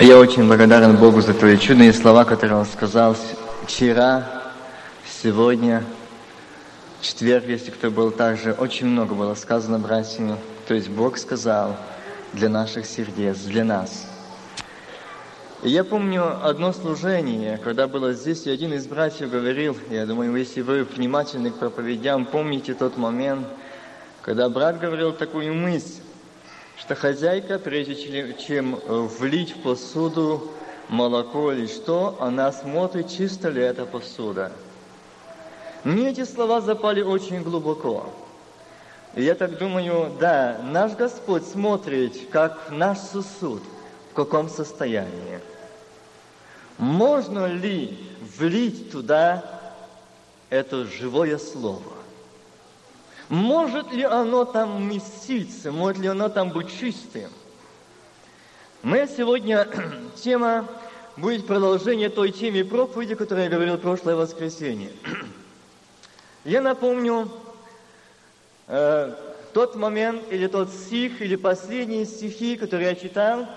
[0.00, 3.16] Я очень благодарен Богу за твои чудные слова, которые Он сказал
[3.64, 4.26] вчера,
[5.22, 5.84] сегодня,
[7.00, 8.52] в четверг, если кто был также.
[8.52, 10.36] Очень много было сказано братьями.
[10.68, 11.76] То есть Бог сказал
[12.34, 14.06] для наших сердец, для нас.
[15.62, 20.60] Я помню одно служение, когда было здесь, и один из братьев говорил, я думаю, если
[20.60, 23.46] вы внимательны к проповедям, помните тот момент,
[24.20, 26.02] когда брат говорил такую мысль,
[26.78, 27.96] что хозяйка, прежде
[28.34, 30.50] чем э, влить в посуду
[30.88, 34.52] молоко или что, она смотрит, чисто ли эта посуда.
[35.84, 38.12] Мне эти слова запали очень глубоко.
[39.14, 43.62] И я так думаю, да, наш Господь смотрит, как наш сосуд,
[44.10, 45.40] в каком состоянии.
[46.76, 47.98] Можно ли
[48.38, 49.42] влить туда
[50.50, 51.95] это живое слово?
[53.28, 55.72] Может ли оно там вместиться?
[55.72, 57.30] Может ли оно там быть чистым?
[58.82, 59.66] Мы сегодня,
[60.16, 60.68] тема
[61.16, 64.90] будет продолжение той темы проповеди, которую я говорил прошлое воскресенье.
[66.44, 67.28] Я напомню
[68.68, 69.12] э,
[69.52, 73.48] тот момент, или тот стих, или последние стихи, которые я читал,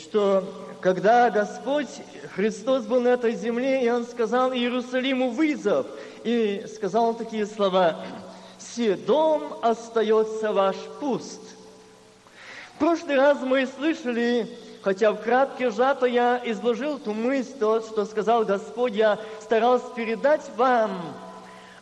[0.00, 0.44] что
[0.80, 1.88] когда Господь,
[2.36, 5.88] Христос был на этой земле, и Он сказал Иерусалиму вызов,
[6.22, 8.04] и сказал такие слова–
[8.76, 11.40] все дом остается ваш пуст.
[12.74, 14.46] В прошлый раз мы слышали,
[14.82, 20.42] хотя в кратке сжато я изложил ту мысль, то, что сказал Господь, я старался передать
[20.58, 20.90] вам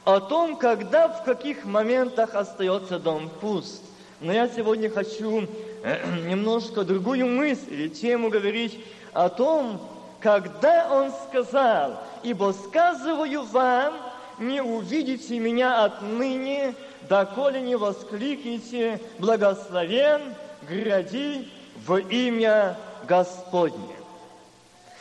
[0.05, 3.83] о том, когда, в каких моментах остается дом пуст.
[4.20, 5.48] Но я сегодня хочу
[5.83, 8.78] э, немножко другую мысль или тему говорить
[9.12, 9.81] о том,
[10.20, 13.95] когда Он сказал, «Ибо сказываю вам,
[14.38, 16.75] не увидите меня отныне,
[17.09, 20.34] доколе не воскликните, благословен,
[20.69, 21.48] гряди
[21.86, 22.76] в имя
[23.06, 23.97] Господне.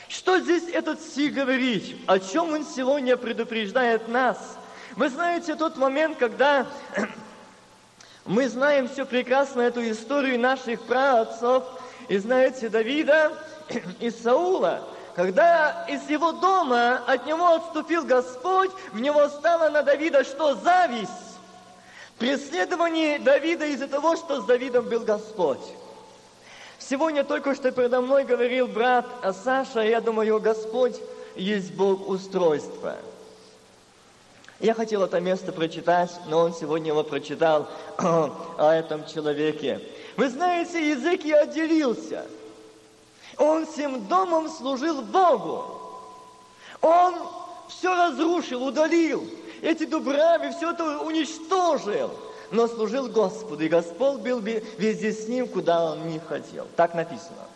[0.08, 1.98] Что здесь этот стих говорит?
[2.06, 4.38] О чем он сегодня предупреждает нас?
[4.96, 6.68] Вы знаете тот момент, когда
[8.26, 11.64] мы знаем все прекрасно эту историю наших праотцов,
[12.10, 13.32] и знаете Давида
[14.00, 20.24] и Саула, когда из его дома от него отступил Господь, в него стало на Давида
[20.24, 20.56] что?
[20.56, 21.12] Зависть.
[22.18, 25.60] Преследование Давида из-за того, что с Давидом был Господь.
[26.80, 29.06] Сегодня только что передо мной говорил брат
[29.44, 31.00] Саша, я думаю, Господь
[31.36, 32.98] есть Бог устройства.
[34.60, 39.82] Я хотел это место прочитать, но он сегодня его прочитал о этом человеке.
[40.16, 42.26] Вы знаете, язык и отделился–
[43.38, 45.80] он всем домом служил Богу.
[46.82, 47.16] Он
[47.68, 49.26] все разрушил, удалил.
[49.62, 52.12] Эти дубрами, все это уничтожил.
[52.52, 56.68] Но служил Господу, и Господь был везде с ним, куда он не хотел.
[56.76, 57.48] Так написано.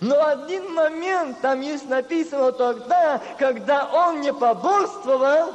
[0.00, 5.54] Но один момент там есть написано тогда, когда он не поборствовал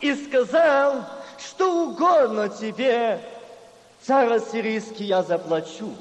[0.00, 1.04] и сказал,
[1.38, 3.20] что угодно тебе,
[4.02, 5.94] царь сирийский, я заплачу.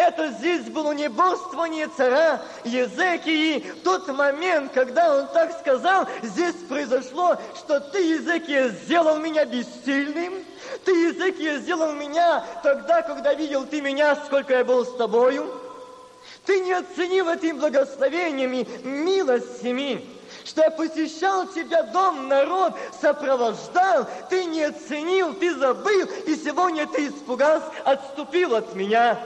[0.00, 3.58] Это здесь было не бодрствование царя Езекии.
[3.58, 10.42] В тот момент, когда он так сказал, здесь произошло, что ты, Езекия, сделал меня бессильным.
[10.86, 15.52] Ты, Езекия, сделал меня тогда, когда видел ты меня, сколько я был с тобою.
[16.46, 20.02] Ты не оценил этими благословениями, милостями,
[20.46, 22.72] что я посещал тебя, дом, народ,
[23.02, 29.18] сопровождал, ты не оценил, ты забыл, и сегодня ты испугался, отступил от меня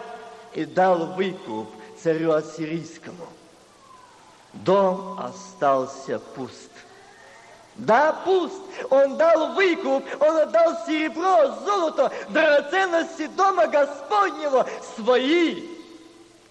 [0.54, 1.68] и дал выкуп
[2.02, 3.26] царю ассирийскому.
[4.52, 6.70] Дом остался пуст.
[7.76, 8.62] Да, пуст.
[8.90, 15.64] Он дал выкуп, он отдал серебро, золото, драгоценности дома Господнего свои.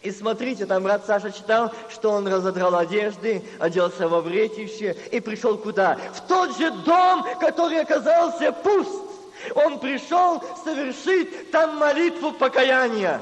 [0.02, 5.58] И смотрите, там брат Саша читал, что он разодрал одежды, оделся во вретище и пришел
[5.58, 5.98] куда?
[6.14, 9.02] В тот же дом, который оказался пуст.
[9.56, 13.22] Он пришел совершить там молитву покаяния.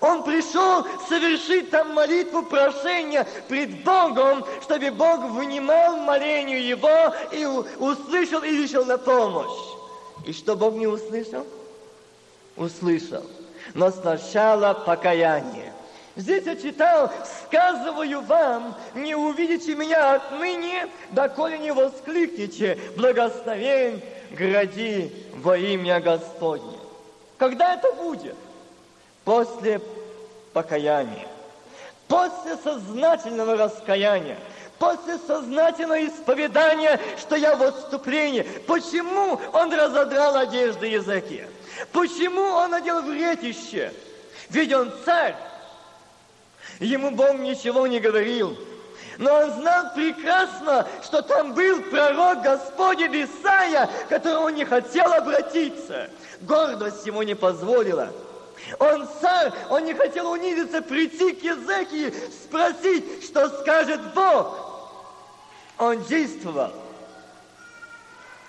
[0.00, 8.42] Он пришел совершить там молитву прошения пред Богом, чтобы Бог внимал молению его и услышал
[8.42, 9.72] и вышел на помощь.
[10.26, 11.46] И что Бог не услышал?
[12.56, 13.24] Услышал.
[13.74, 15.72] Но сначала покаяние.
[16.14, 17.10] Здесь я читал,
[17.46, 26.78] сказываю вам, не увидите меня отныне, доколе не воскликнете, благословен гради во имя Господне.
[27.38, 28.36] Когда это будет?
[29.24, 29.80] После
[30.52, 31.26] покаяния,
[32.08, 34.38] после сознательного раскаяния,
[34.78, 38.42] после сознательного исповедания, что я в отступлении.
[38.66, 41.44] Почему он разодрал одежды языки?
[41.92, 43.92] Почему он надел вретище?
[44.50, 45.36] Ведь он царь.
[46.80, 48.56] Ему Бог ничего не говорил.
[49.18, 56.10] Но он знал прекрасно, что там был пророк Господень Исаия, которому не хотел обратиться.
[56.40, 58.10] Гордость ему не позволила.
[58.78, 62.14] Он царь, он не хотел унизиться, прийти к языке,
[62.44, 64.72] спросить, что скажет Бог.
[65.78, 66.72] Он действовал.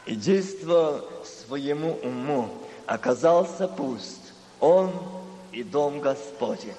[0.06, 2.50] И действовал своему уму.
[2.86, 4.19] Оказался пуст.
[4.60, 4.92] Он
[5.51, 6.75] и дом Господень.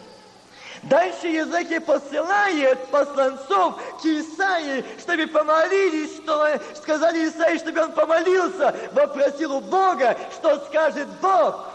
[0.84, 9.54] Дальше языки посылает посланцов к Исаии, чтобы помолились, что сказали Исаии, чтобы он помолился, вопросил
[9.54, 11.73] у Бога, что скажет Бог.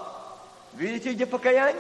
[0.80, 1.76] Видите, где покаяние?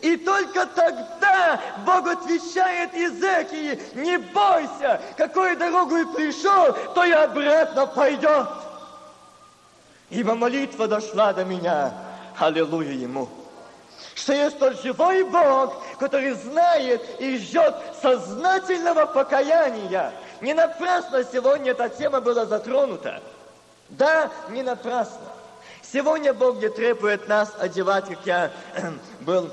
[0.00, 8.48] И только тогда Бог отвечает Иезекии, не бойся, какой дорогу пришел, то и обратно пойдет.
[10.08, 11.92] Ибо молитва дошла до меня.
[12.38, 13.28] Аллилуйя Ему
[14.14, 20.12] что есть тот живой Бог, который знает и ждет сознательного покаяния.
[20.42, 23.22] Не напрасно сегодня эта тема была затронута.
[23.88, 25.29] Да, не напрасно.
[25.92, 28.52] Сегодня Бог не требует нас одевать, как я
[29.20, 29.50] был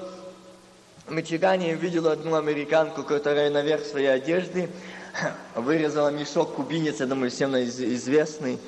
[1.08, 4.70] в Мичигане, видел одну американку, которая наверх своей одежды
[5.56, 8.60] вырезала мешок кубинец, я думаю, всем известный,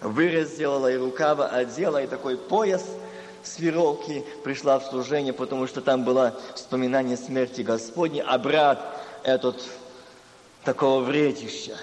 [0.00, 2.84] вырезала и рукава одела, и такой пояс–
[3.46, 8.80] с веровки пришла в служение, потому что там было вспоминание смерти Господней, а брат
[9.22, 9.62] этот
[10.64, 11.76] такого вредища.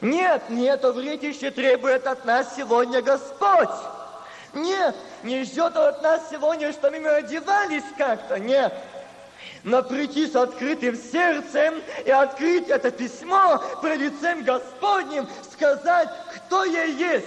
[0.00, 3.70] Нет, не это вредище требует от нас сегодня Господь.
[4.54, 8.38] Нет, не ждет от нас сегодня, что мы одевались как-то.
[8.38, 8.72] Нет.
[9.64, 16.84] Но прийти с открытым сердцем и открыть это письмо пред лицем Господним, сказать, кто я
[16.84, 17.26] есть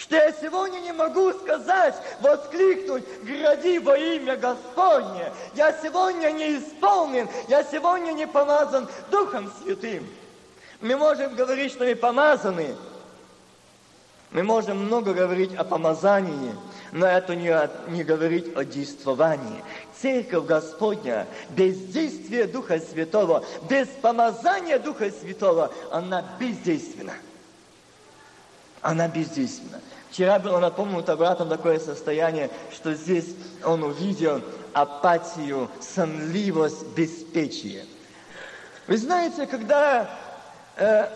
[0.00, 5.30] что я сегодня не могу сказать, воскликнуть, гради во имя Господне.
[5.54, 10.08] Я сегодня не исполнен, я сегодня не помазан Духом Святым.
[10.80, 12.74] Мы можем говорить, что мы помазаны.
[14.32, 16.54] Мы можем много говорить о помазании,
[16.92, 17.52] но это не,
[17.90, 19.64] не говорить о действовании.
[20.00, 27.14] Церковь Господня без действия Духа Святого, без помазания Духа Святого, она бездейственна
[28.82, 29.80] она бездейственна.
[30.10, 33.26] Вчера было напомнуто братом такое состояние, что здесь
[33.64, 34.40] он увидел
[34.72, 37.84] апатию, сонливость, беспечие.
[38.86, 40.10] Вы знаете, когда
[40.76, 41.08] э,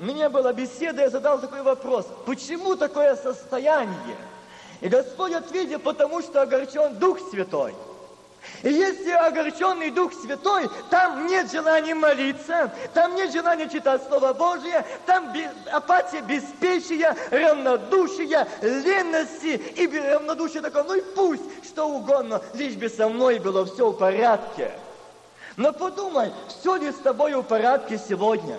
[0.00, 4.16] у меня была беседа, я задал такой вопрос, почему такое состояние?
[4.80, 7.74] И Господь ответил, потому что огорчен Дух Святой.
[8.62, 14.84] И если огорченный Дух Святой, там нет желания молиться, там нет желания читать Слово Божье,
[15.06, 15.32] там
[15.72, 23.08] апатия, беспечия, равнодушие, ленности и равнодушие такое, ну и пусть, что угодно, лишь бы со
[23.08, 24.72] мной было все в порядке.
[25.56, 28.56] Но подумай, все ли с тобой в порядке сегодня?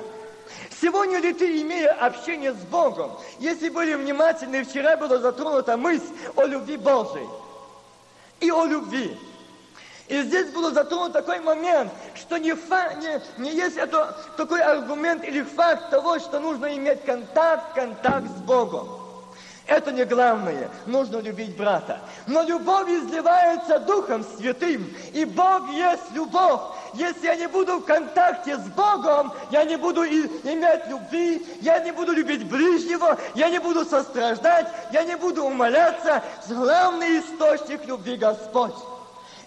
[0.81, 6.03] Сегодня ли ты, имея общение с Богом, если были внимательны, вчера была затронута мысль
[6.35, 7.27] о любви Божией
[8.41, 9.17] и о любви.
[10.07, 15.23] И здесь был затронут такой момент, что не, фа, не, не есть это такой аргумент
[15.23, 18.87] или факт того, что нужно иметь контакт, контакт с Богом.
[19.67, 20.69] Это не главное.
[20.85, 21.99] Нужно любить брата.
[22.27, 24.93] Но любовь изливается Духом Святым.
[25.13, 26.61] И Бог есть любовь.
[26.95, 31.91] Если я не буду в контакте с Богом, я не буду иметь любви, я не
[31.91, 36.23] буду любить ближнего, я не буду состраждать, я не буду умоляться.
[36.47, 38.75] Главный источник любви Господь.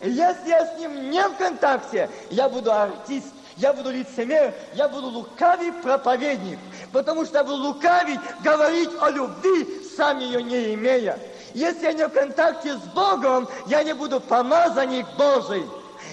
[0.02, 5.08] Если я с ним не в контакте, я буду артист, я буду лицемер, я буду
[5.08, 6.58] лукавый проповедник,
[6.92, 11.18] потому что я буду лукавить, говорить о любви, сам ее не имея.
[11.54, 15.64] Если я не в контакте с Богом, я не буду помазанник Божий.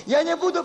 [0.06, 0.60] Я не буду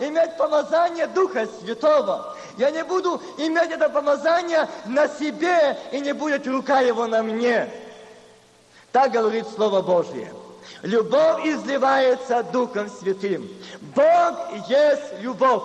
[0.00, 2.34] иметь помазание Духа Святого.
[2.56, 7.68] Я не буду иметь это помазание на себе, и не будет рука его на мне.
[8.92, 10.32] Так говорит Слово Божье.
[10.82, 13.48] Любовь изливается Духом Святым.
[13.94, 15.62] Бог есть любовь.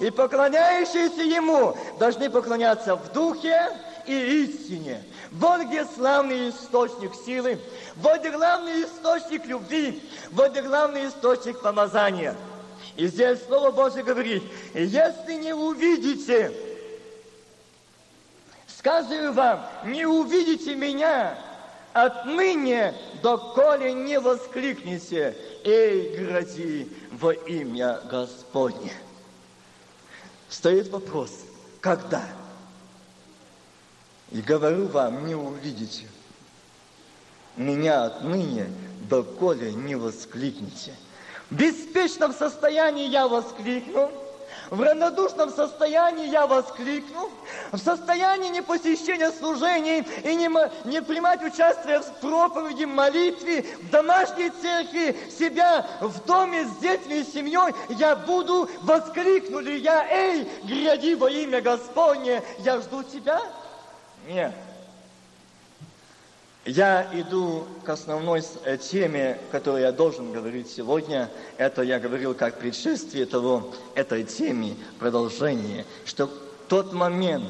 [0.00, 3.70] И поклоняющиеся Ему должны поклоняться в Духе
[4.06, 5.02] и истине.
[5.32, 7.58] Вот где славный источник силы,
[7.96, 10.02] вот где главный источник любви,
[10.32, 12.36] вот где главный источник помазания.
[12.96, 14.42] И здесь Слово Божье говорит,
[14.74, 16.52] если не увидите,
[18.66, 21.38] сказываю вам, не увидите меня,
[21.92, 28.92] отныне, доколе не воскликнете, «Эй, грози во имя Господне!»
[30.48, 31.30] Стоит вопрос,
[31.80, 32.24] когда?
[34.30, 36.06] И говорю вам, не увидите.
[37.56, 38.70] Меня отныне,
[39.08, 40.94] доколе не воскликнете.
[41.50, 44.10] В беспечном состоянии я воскликну,
[44.70, 47.30] В равнодушном состоянии я воскликну,
[47.70, 50.50] в состоянии непосещения служений и не,
[50.88, 57.24] не принимать участие в проповеди, молитве, в домашней церкви, себя в доме с детьми и
[57.24, 63.40] семьей, я буду, воскликну ли я, эй, гряди во имя Господне, я жду тебя?
[64.26, 64.52] Нет.
[66.66, 71.30] Я иду к основной э, теме, которую я должен говорить сегодня.
[71.58, 76.28] Это я говорил как предшествие того, этой теме, продолжение, что
[76.66, 77.44] тот момент,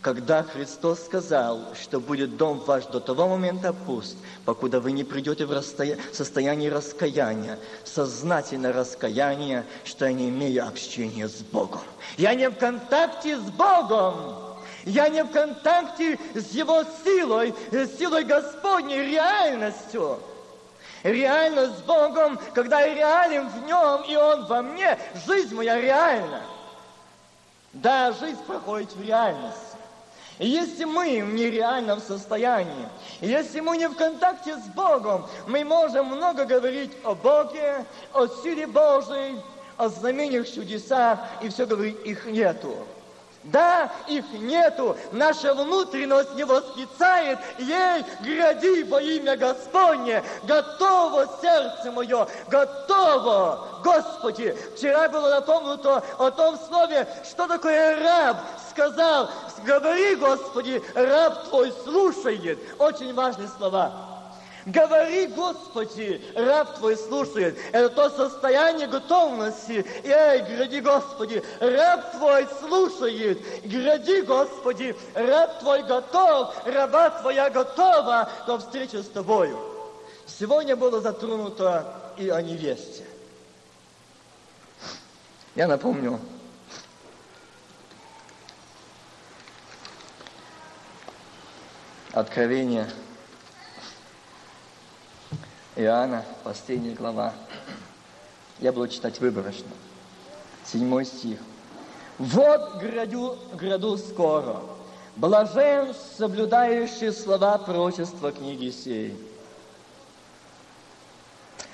[0.00, 5.46] когда Христос сказал, что будет дом ваш до того момента пуст, покуда вы не придете
[5.46, 5.96] в расстоя...
[6.12, 11.82] состояние раскаяния, сознательное раскаяние, что я не имею общения с Богом.
[12.16, 14.53] Я не в контакте с Богом.
[14.84, 20.20] Я не в контакте с Его силой, с силой Господней, реальностью.
[21.02, 26.42] Реальность с Богом, когда я реален в Нем, и Он во мне, жизнь моя реальна.
[27.72, 29.60] Да, жизнь проходит в реальности.
[30.38, 32.88] И если мы в нереальном состоянии,
[33.20, 38.66] если мы не в контакте с Богом, мы можем много говорить о Боге, о силе
[38.66, 39.40] Божией,
[39.76, 42.76] о знамениях, чудесах, и все говорить, их нету.
[43.44, 44.96] Да, их нету.
[45.12, 47.38] Наша внутренность не восклицает.
[47.58, 50.22] Ей, гради во имя Господне.
[50.44, 53.80] Готово сердце мое, готово.
[53.84, 58.38] Господи, вчера было напомнуто о том слове, что такое раб.
[58.70, 59.28] Сказал,
[59.64, 62.58] говори, Господи, раб твой слушает.
[62.78, 64.13] Очень важные слова.
[64.66, 67.58] Говори, Господи, раб Твой слушает.
[67.72, 69.84] Это то состояние готовности.
[70.04, 73.40] Эй, гради, Господи, раб Твой слушает.
[73.64, 79.58] Гради, Господи, раб Твой готов, раба Твоя готова к встрече с Тобою.
[80.26, 83.04] Сегодня было затронуто и о невесте.
[85.54, 86.18] Я напомню,
[92.14, 92.88] Откровение
[95.76, 97.32] Иоанна, последняя глава.
[98.60, 99.70] Я буду читать выборочно.
[100.64, 101.40] Седьмой стих.
[102.16, 104.60] «Вот гряду, гряду скоро,
[105.16, 109.18] блажен, соблюдающий слова пророчества книги сей».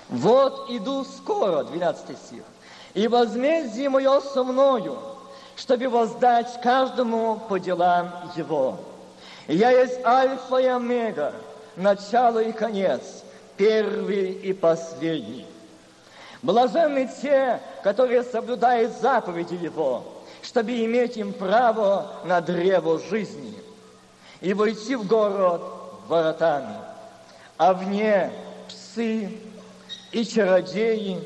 [0.09, 2.43] «Вот иду скоро», 12 стих,
[2.95, 4.99] «и возмездие мое со мною,
[5.57, 8.81] чтобы воздать каждому по делам его.
[9.47, 11.35] Я есть Альфа и Омега,
[11.77, 13.25] начало и конец,
[13.61, 15.45] первый и последний.
[16.41, 20.03] Блаженны те, которые соблюдают заповеди Его,
[20.41, 23.55] чтобы иметь им право на древо жизни
[24.41, 25.61] и войти в город
[26.09, 26.75] воротами,
[27.59, 28.33] а вне
[28.67, 29.31] псы
[30.11, 31.19] и чародеи,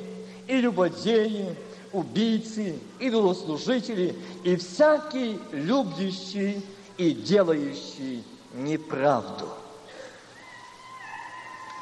[0.49, 1.55] и любодеи,
[1.93, 6.67] убийцы, идолослужители и всякий любящий
[6.99, 8.25] и делающий
[8.55, 9.47] неправду–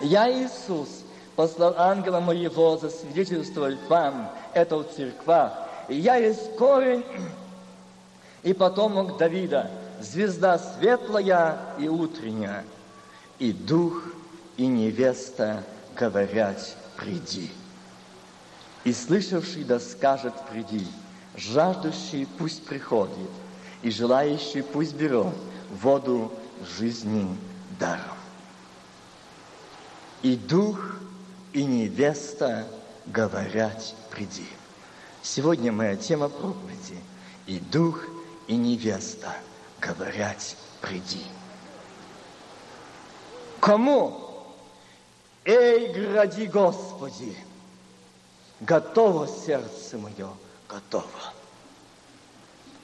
[0.01, 0.89] я, Иисус,
[1.37, 5.53] послал ангела моего засвидетельствовать вам это в церквах.
[5.89, 7.05] Я есть корень
[8.43, 9.71] и потомок Давида,
[10.01, 12.65] звезда светлая и утренняя,
[13.39, 14.03] и дух,
[14.57, 15.65] и невеста
[15.97, 17.51] говорят, приди.
[18.85, 20.87] И слышавший да скажет, приди,
[21.37, 23.31] жаждущий пусть приходит,
[23.83, 25.35] и желающий пусть берет
[25.71, 26.33] воду
[26.79, 27.37] жизни
[27.79, 28.22] даром.
[30.23, 30.79] И дух,
[31.53, 32.67] и невеста
[33.07, 34.47] говорят, приди.
[35.23, 36.97] Сегодня моя тема проповеди.
[37.47, 38.05] И дух,
[38.47, 39.35] и невеста
[39.81, 41.25] говорят, приди.
[43.61, 44.33] Кому?
[45.45, 47.37] Эй, гради, Господи!
[48.61, 50.29] Готово сердце мое,
[50.69, 51.33] готово.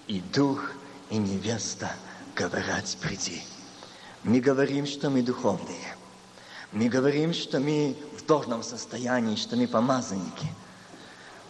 [0.08, 0.72] И дух,
[1.08, 1.92] и невеста
[2.34, 3.42] говорят, приди.
[4.24, 5.97] Мы говорим, что мы духовные.
[6.72, 10.46] Мы говорим, что мы в должном состоянии, что мы помазанники.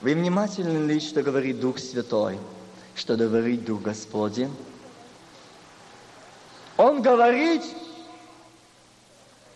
[0.01, 2.39] Вы внимательны ли, что говорит Дух Святой,
[2.95, 4.55] что говорит Дух Господень?
[6.77, 7.63] Он говорит,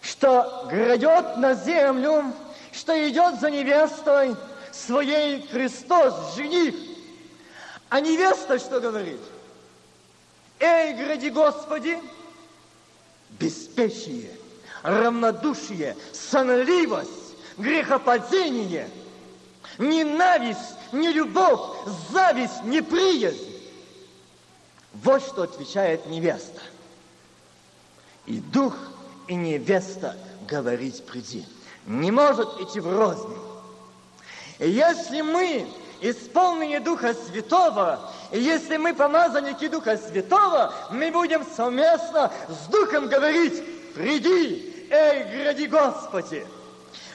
[0.00, 2.32] что грядет на землю,
[2.72, 4.34] что идет за невестой
[4.72, 6.74] своей Христос, жених.
[7.88, 9.20] А невеста что говорит?
[10.58, 12.00] Эй, гради Господи,
[13.38, 14.30] беспечие–
[14.82, 17.10] равнодушие, сонливость,
[17.58, 18.88] грехопадение,
[19.78, 21.60] ненависть, нелюбовь,
[22.10, 23.48] зависть, неприязнь.
[24.94, 26.60] Вот что отвечает невеста.
[28.26, 28.76] И дух,
[29.28, 30.16] и невеста
[30.48, 31.46] говорить приди.
[31.86, 33.36] Не может идти в рознь.
[34.58, 35.66] Если мы
[36.02, 38.00] исполнение Духа Святого.
[38.32, 43.62] И если мы помазанники Духа Святого, мы будем совместно с Духом говорить,
[43.94, 46.46] приди, эй, гради Господи.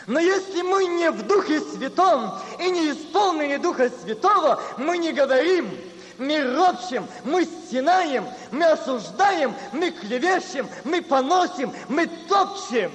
[0.07, 5.69] Но если мы не в Духе Святом и не исполнены Духа Святого, мы не говорим,
[6.17, 12.91] мы ропщим, мы стенаем, мы осуждаем, мы клевещем, мы поносим, мы топчем.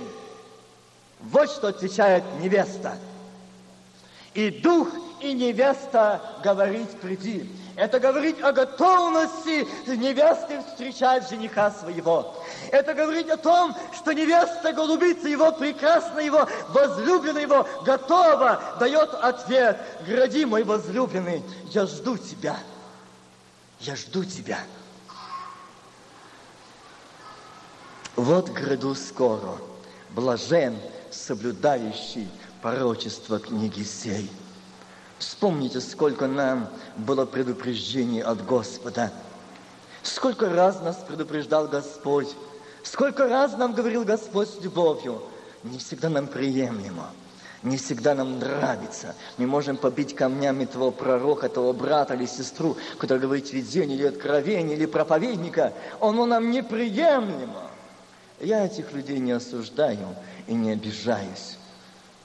[1.21, 2.99] Вот что отвечает невеста.
[4.35, 4.89] И дух,
[5.23, 7.49] и невеста говорить приди.
[7.77, 12.37] Это говорит о готовности невесты встречать жениха своего.
[12.71, 19.79] Это говорит о том, что невеста голубица его, прекрасно его, возлюбленная его, готова, дает ответ.
[20.07, 22.59] Гради, мой возлюбленный, я жду тебя.
[23.81, 24.59] Я жду тебя.
[28.17, 29.57] Вот гряду скоро,
[30.11, 30.79] блажен,
[31.11, 32.29] соблюдающий
[32.61, 34.31] пророчество книги сей.
[35.23, 39.13] Вспомните, сколько нам было предупреждений от Господа.
[40.03, 42.35] Сколько раз нас предупреждал Господь.
[42.83, 45.23] Сколько раз нам говорил Господь с любовью.
[45.63, 47.09] Не всегда нам приемлемо.
[47.63, 49.15] Не всегда нам нравится.
[49.39, 54.77] Мы можем побить камнями того пророка, того брата или сестру, который говорит видение или откровение,
[54.77, 55.73] или проповедника.
[56.01, 57.71] Оно нам неприемлемо.
[58.41, 60.17] Я этих людей не осуждаю
[60.49, 61.59] и не обижаюсь.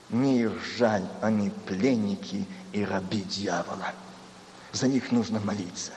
[0.10, 3.94] Мне их жаль, они пленники и раби дьявола.
[4.72, 5.92] За них нужно молиться.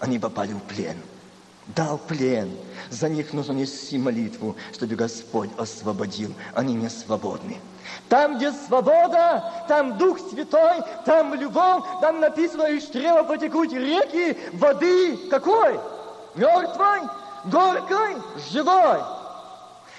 [0.00, 0.96] Они попали в плен.
[1.68, 2.50] Дал плен.
[2.90, 6.34] За них нужно нести молитву, чтобы Господь освободил.
[6.54, 7.56] Они не свободны.
[8.08, 15.16] Там, где свобода, там Дух Святой, там любовь, там написано, из чрева потекут реки воды.
[15.30, 15.80] Какой?
[16.34, 17.00] Мертвой,
[17.46, 18.16] горькой,
[18.50, 19.23] живой.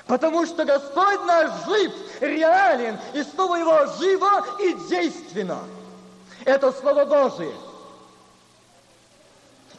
[0.08, 1.92] Потому что Господь наш жив,
[2.22, 5.60] реален, и Слово Его живо и действенно.
[6.46, 7.54] Это Слово Божие.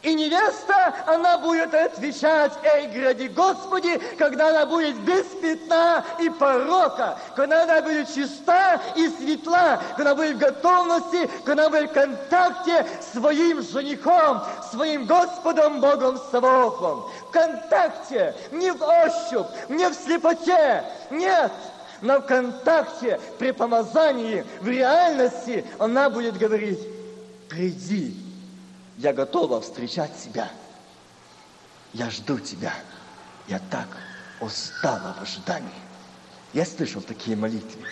[0.07, 7.19] И невеста, она будет отвечать, эй, гради Господи, когда она будет без пятна и порока,
[7.35, 11.95] когда она будет чиста и светла, когда она будет в готовности, когда она будет в
[11.95, 17.07] контакте с своим женихом, своим Господом Богом Савохом.
[17.29, 21.51] В контакте, не в ощупь, не в слепоте, нет,
[22.01, 26.79] но в контакте, при помазании, в реальности она будет говорить,
[27.49, 28.26] приди,
[28.97, 30.51] я готова встречать тебя.
[31.93, 32.75] Я жду тебя.
[33.47, 33.89] Я так
[34.41, 35.69] устала в ожидании.
[36.53, 37.83] Я слышал такие молитвы.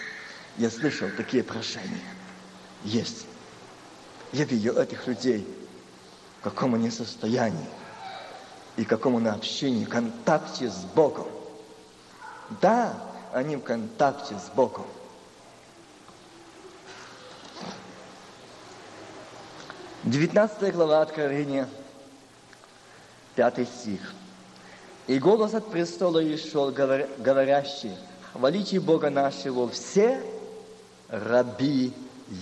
[0.56, 2.00] Я слышал такие прошения.
[2.84, 3.26] Есть.
[4.32, 5.46] Я видел этих людей,
[6.40, 7.68] в каком они состоянии
[8.76, 11.26] и каком они общении, контакте с Богом.
[12.60, 12.94] Да,
[13.32, 14.86] они в контакте с Богом.
[20.04, 21.66] 19 глава Откровения,
[23.36, 24.12] 5 стих.
[25.06, 27.92] «И голос от престола шел, говорящий,
[28.32, 30.22] хвалите Бога нашего все
[31.08, 31.94] раби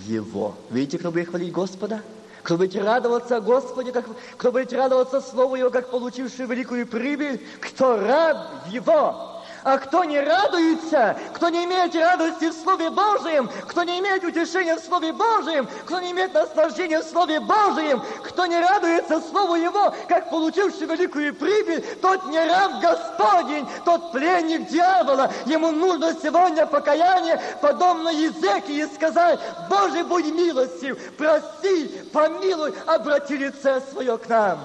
[0.05, 0.55] Его».
[0.71, 2.01] Видите, кто будет хвалить Господа?
[2.41, 7.41] Кто будет радоваться Господе, как, кто будет радоваться Слову Его, как получивший великую прибыль?
[7.61, 9.32] Кто раб Его?
[9.63, 14.75] А кто не радуется, кто не имеет радости в Слове Божьем, кто не имеет утешения
[14.75, 19.93] в Слове Божьем, кто не имеет наслаждения в Слове Божьем, кто не радуется Слову Его,
[20.09, 25.31] как получивший великую прибыль, тот не раб Господень, тот пленник дьявола.
[25.45, 34.17] Ему нужно сегодня покаяние, подобно Езекии, сказать, Боже, будь милостив, прости, помилуй, обрати лице свое
[34.17, 34.59] к нам.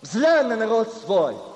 [0.00, 1.34] Взглянь на народ свой–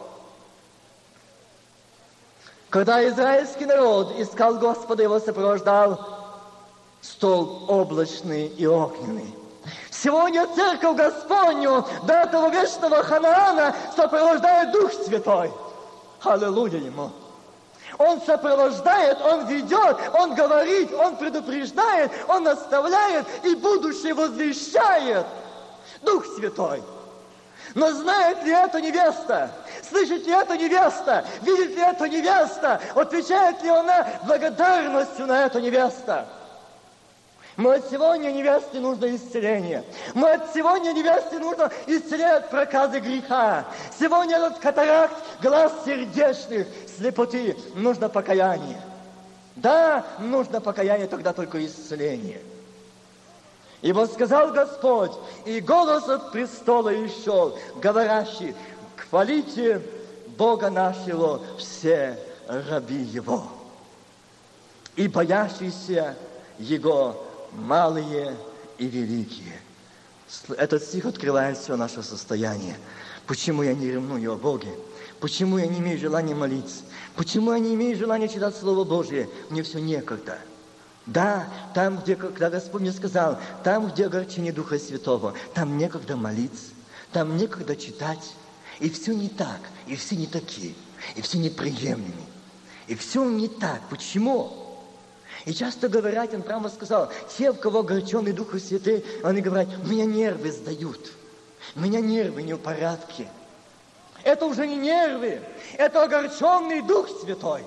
[2.71, 6.07] когда израильский народ искал Господа, его сопровождал
[7.01, 9.35] стол облачный и огненный.
[9.91, 15.51] Сегодня церковь Господню до этого вечного Ханаана сопровождает Дух Святой.
[16.23, 17.11] Аллилуйя Ему.
[17.97, 25.27] Он сопровождает, Он ведет, Он говорит, Он предупреждает, Он наставляет и будущее возвещает.
[26.03, 26.83] Дух Святой.
[27.75, 29.51] Но знает ли это невеста?
[29.89, 31.25] Слышит ли это невеста?
[31.43, 32.81] Видит ли это невеста?
[32.95, 36.27] Отвечает ли она благодарностью на эту невеста?
[37.57, 39.83] Мы от сегодня невесте нужно исцеление.
[40.15, 43.65] Мы от сегодня невесте нужно исцеление от проказы греха.
[43.99, 48.81] Сегодня от катаракт глаз сердечных, слепоты нужно покаяние.
[49.57, 52.41] Да, нужно покаяние, тогда только исцеление.
[53.83, 55.13] Ибо сказал Господь,
[55.45, 56.93] и голос от престола
[57.25, 58.55] шел, говорящий,
[59.11, 59.83] хвалите
[60.37, 63.45] Бога нашего все раби Его.
[64.97, 66.17] И боящиеся
[66.59, 68.37] Его малые
[68.79, 69.61] и великие.
[70.57, 72.77] Этот стих открывает все наше состояние.
[73.27, 74.69] Почему я не ревную о Боге?
[75.21, 76.83] Почему я не имею желания молиться?
[77.17, 79.29] Почему я не имею желания читать Слово Божье?
[79.51, 80.39] Мне все некогда.
[81.07, 86.67] Да, там, где, когда Господь мне сказал, там, где огорчение Духа Святого, там некогда молиться,
[87.13, 88.35] там некогда читать.
[88.81, 90.75] И все не так, и все не такие,
[91.17, 92.13] и все неприемлемы.
[92.87, 93.81] И все не так.
[93.91, 94.53] Почему?
[95.45, 100.05] И часто говорят, он прямо сказал, те, у кого огорченный Дух Святый, они говорят, меня
[100.05, 101.13] нервы сдают,
[101.75, 103.29] меня нервы не в порядке.
[104.25, 105.41] Это уже не нервы,
[105.77, 107.63] это огорченный Дух Святой.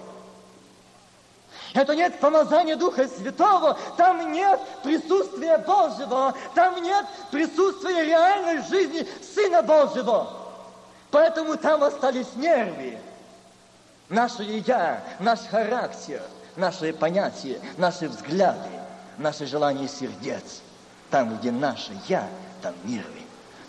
[1.73, 9.61] Это нет помазания Духа Святого, там нет присутствия Божьего, там нет присутствия реальной жизни Сына
[9.61, 10.40] Божьего.
[11.11, 12.97] Поэтому там остались нервы.
[14.09, 16.21] Наше «я», наш характер,
[16.55, 18.69] наши понятия, наши взгляды,
[19.17, 20.61] наши желания сердец.
[21.09, 22.27] Там, где наше «я»,
[22.61, 23.21] там нервы.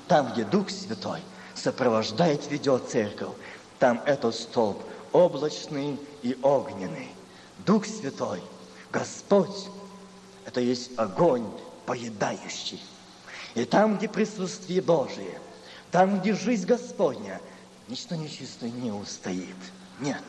[0.09, 1.21] Там, где Дух Святой
[1.55, 3.35] сопровождает, ведет церковь,
[3.79, 7.11] там этот столб облачный и огненный.
[7.67, 8.43] Дух Святой,
[8.91, 9.69] Господь,
[10.45, 11.47] это есть огонь
[11.87, 12.83] поедающий.
[13.55, 15.39] И там, где присутствие Божие,
[15.93, 17.41] там, где жизнь Господня,
[17.87, 19.55] ничто нечистое не устоит.
[20.01, 20.23] Нет.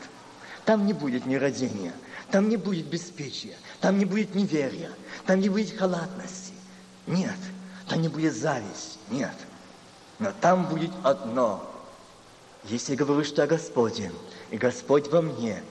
[0.66, 1.92] Там не будет нерадения,
[2.30, 4.90] там не будет беспечия, там не будет неверия,
[5.26, 6.52] там не будет халатности.
[7.06, 7.36] Нет.
[7.88, 8.98] Там не будет зависть.
[9.10, 9.34] Нет.
[10.18, 11.70] Но там будет одно.
[12.64, 14.12] Если я говорю, что я Господен,
[14.50, 15.62] и Господь во мне,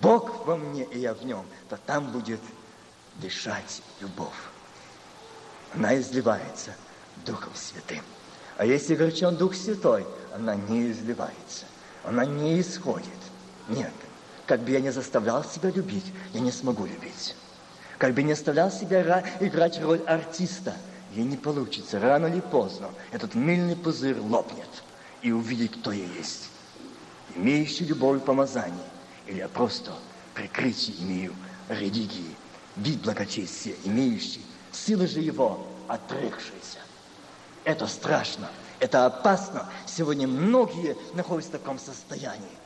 [0.00, 2.40] Бог во мне, и я в нем, то там будет
[3.16, 4.30] дышать любовь.
[5.74, 6.74] Она изливается
[7.24, 8.02] Духом Святым.
[8.62, 11.64] А если горчен Дух Святой, она не изливается,
[12.04, 13.08] она не исходит.
[13.68, 13.90] Нет.
[14.46, 17.34] Как бы я не заставлял себя любить, я не смогу любить.
[17.98, 20.76] Как бы не заставлял себя играть роль артиста,
[21.12, 21.98] ей не получится.
[21.98, 24.70] Рано или поздно этот мыльный пузырь лопнет
[25.22, 26.48] и увидит, кто я есть.
[27.34, 28.86] Имеющий любовь помазание,
[29.26, 29.90] или я просто
[30.34, 31.34] прикрытие имею
[31.68, 32.36] религии,
[32.76, 36.78] вид благочестия, имеющий, силы же его отрекшиеся.
[37.64, 38.48] Это страшно,
[38.80, 39.68] это опасно.
[39.86, 42.62] Сегодня многие находятся в таком состоянии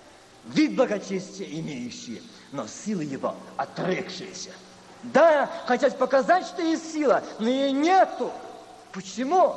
[0.47, 4.51] вид благочестия имеющие, но силы его отрекшиеся.
[5.03, 8.31] Да, хотят показать, что есть сила, но ее нету.
[8.93, 9.55] Почему?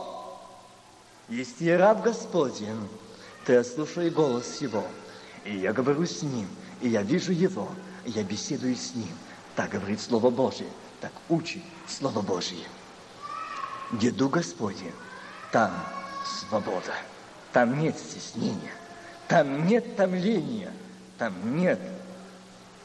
[1.27, 2.87] Если я раб Господень,
[3.45, 4.83] то я слушаю голос Его,
[5.45, 6.47] и я говорю с Ним,
[6.81, 7.69] и я вижу Его,
[8.05, 9.15] и я беседую с Ним.
[9.55, 10.69] Так говорит Слово Божие,
[11.01, 12.65] так учит Слово Божие.
[13.91, 14.93] Где Дух Господень,
[15.51, 15.71] там
[16.25, 16.93] свобода,
[17.51, 18.71] там нет стеснения.
[19.27, 20.73] Там нет томления,
[21.19, 21.79] там нет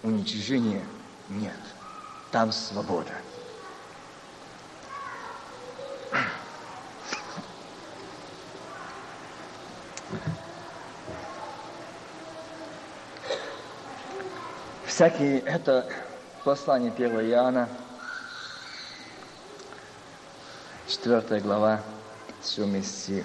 [0.03, 0.85] уничижения,
[1.31, 1.53] нет.
[2.31, 3.13] Там свобода.
[14.85, 15.91] Всякие, это
[16.45, 17.69] послание 1 Иоанна,
[20.87, 21.81] 4 глава,
[22.47, 23.25] 7 стих.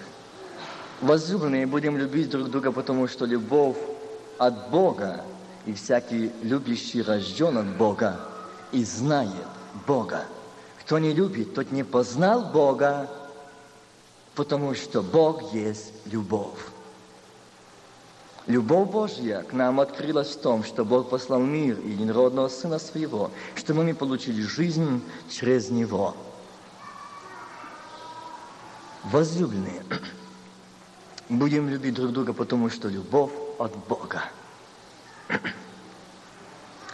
[1.02, 3.78] Возлюбленные, будем любить друг друга, потому что любовь
[4.38, 5.24] от Бога,
[5.66, 8.20] и всякий любящий рожден от Бога
[8.72, 9.48] и знает
[9.86, 10.26] Бога.
[10.82, 13.10] Кто не любит, тот не познал Бога,
[14.36, 16.60] потому что Бог есть любовь.
[18.48, 23.30] Любовь Божья к нам открылась в том, что Бог послал мир и единородного Сына Своего,
[23.56, 26.16] чтобы мы получили жизнь через Него.
[29.04, 29.84] Возлюбленные,
[31.30, 34.24] Будем любить друг друга, потому что любовь от Бога.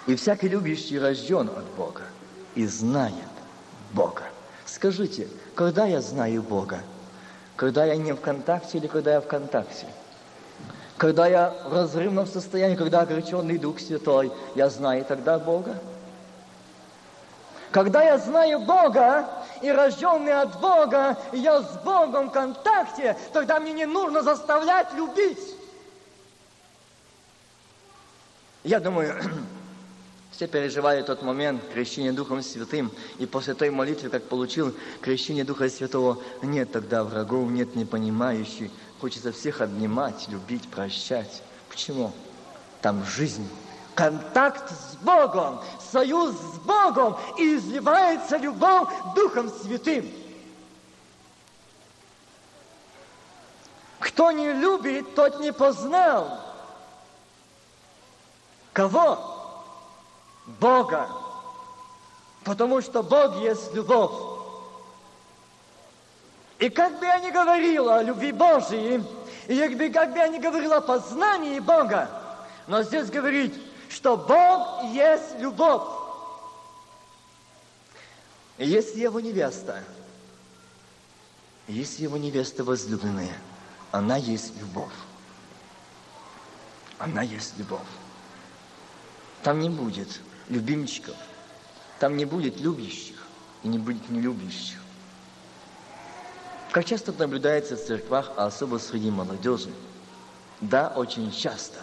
[0.08, 2.02] И всякий любящий рожден от Бога
[2.54, 3.14] и знает
[3.94, 4.24] Бога.
[4.66, 6.80] Скажите, когда я знаю Бога?
[7.56, 9.88] Когда я не в контакте или когда я в контакте?
[10.98, 15.80] Когда я в разрывном состоянии, когда огорченный Дух Святой, я знаю тогда Бога?
[17.72, 19.30] Когда я знаю Бога
[19.66, 24.94] и рожденный от Бога, и я с Богом в контакте, тогда мне не нужно заставлять
[24.94, 25.56] любить.
[28.64, 29.20] Я думаю,
[30.32, 35.70] все переживали тот момент крещения Духом Святым, и после той молитвы, как получил крещение Духа
[35.70, 41.42] Святого, нет тогда врагов, нет непонимающих, хочется всех обнимать, любить, прощать.
[41.70, 42.12] Почему?
[42.82, 43.48] Там жизнь
[43.96, 50.12] контакт с Богом, союз с Богом, и изливается любовь Духом Святым.
[54.00, 56.40] Кто не любит, тот не познал.
[58.74, 59.18] Кого?
[60.60, 61.10] Бога.
[62.44, 64.12] Потому что Бог есть любовь.
[66.60, 69.04] И как бы я ни говорила о любви Божьей,
[69.48, 72.10] и как бы, как бы я ни говорила о познании Бога,
[72.68, 73.54] но здесь говорит,
[73.96, 75.84] что Бог есть любовь.
[78.58, 79.82] Если его невеста,
[81.70, 83.38] если его невеста возлюбленная,
[83.92, 84.92] она есть любовь.
[87.00, 87.88] Она есть любовь.
[89.44, 91.16] Там не будет любимчиков,
[92.00, 93.26] там не будет любящих
[93.64, 94.80] и не будет нелюбящих.
[96.72, 99.72] Как часто наблюдается в церквах, а особо среди молодежи?
[100.60, 101.80] Да, очень часто.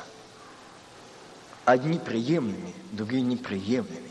[1.64, 4.08] Одни приемлемы, другие неприемлемы.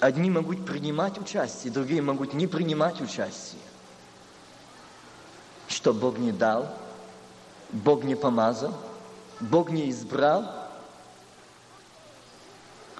[0.00, 3.62] Одни могут принимать участие, другие могут не принимать участие.
[5.68, 6.68] Что Бог не дал,
[7.70, 8.76] Бог не помазал,
[9.40, 10.58] Бог не избрал–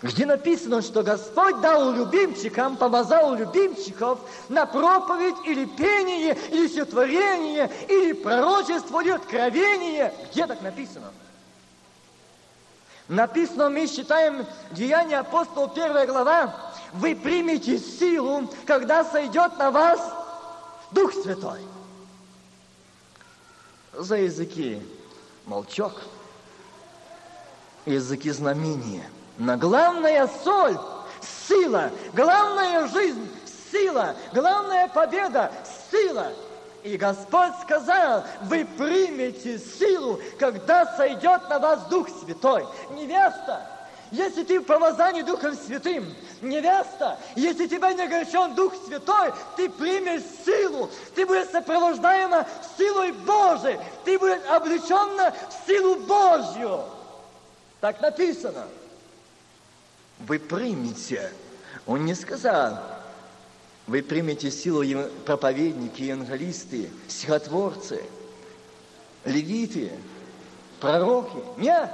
[0.02, 8.12] где написано, что Господь дал любимчикам, помазал любимчиков на проповедь или пение, или сотворение, или
[8.12, 10.12] пророчество, или откровение.
[10.32, 11.12] Где так написано?
[13.12, 20.00] Написано, мы считаем Деяния апостолов, первая глава, вы примете силу, когда сойдет на вас
[20.92, 21.60] Дух Святой.
[23.92, 24.80] За языки
[25.44, 26.00] молчок,
[27.84, 29.04] языки знамения–
[29.38, 30.78] но главная соль–
[31.48, 33.28] сила, главная жизнь–
[33.72, 35.50] сила, главная победа–
[35.90, 36.32] сила.
[36.82, 42.66] И Господь сказал, вы примете силу, когда сойдет на вас Дух Святой.
[42.90, 43.66] Невеста,
[44.10, 50.22] если ты в помазании Духом Святым, невеста, если тебя не огорчен Дух Святой, ты примешь
[50.44, 56.80] силу, ты будешь сопровождаема силой Божией, ты будешь облечена в силу Божью.
[57.80, 58.64] Так написано–
[60.26, 61.32] вы примете.
[61.86, 62.78] Он не сказал,
[63.86, 64.84] вы примете силу
[65.24, 68.02] проповедники, евангелисты, стихотворцы,
[69.24, 69.92] левиты,
[70.80, 71.38] пророки.
[71.56, 71.90] Нет.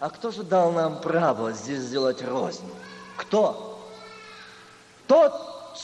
[0.00, 2.68] А кто же дал нам право здесь сделать рознь?
[3.16, 3.80] Кто?
[5.06, 5.32] Тот,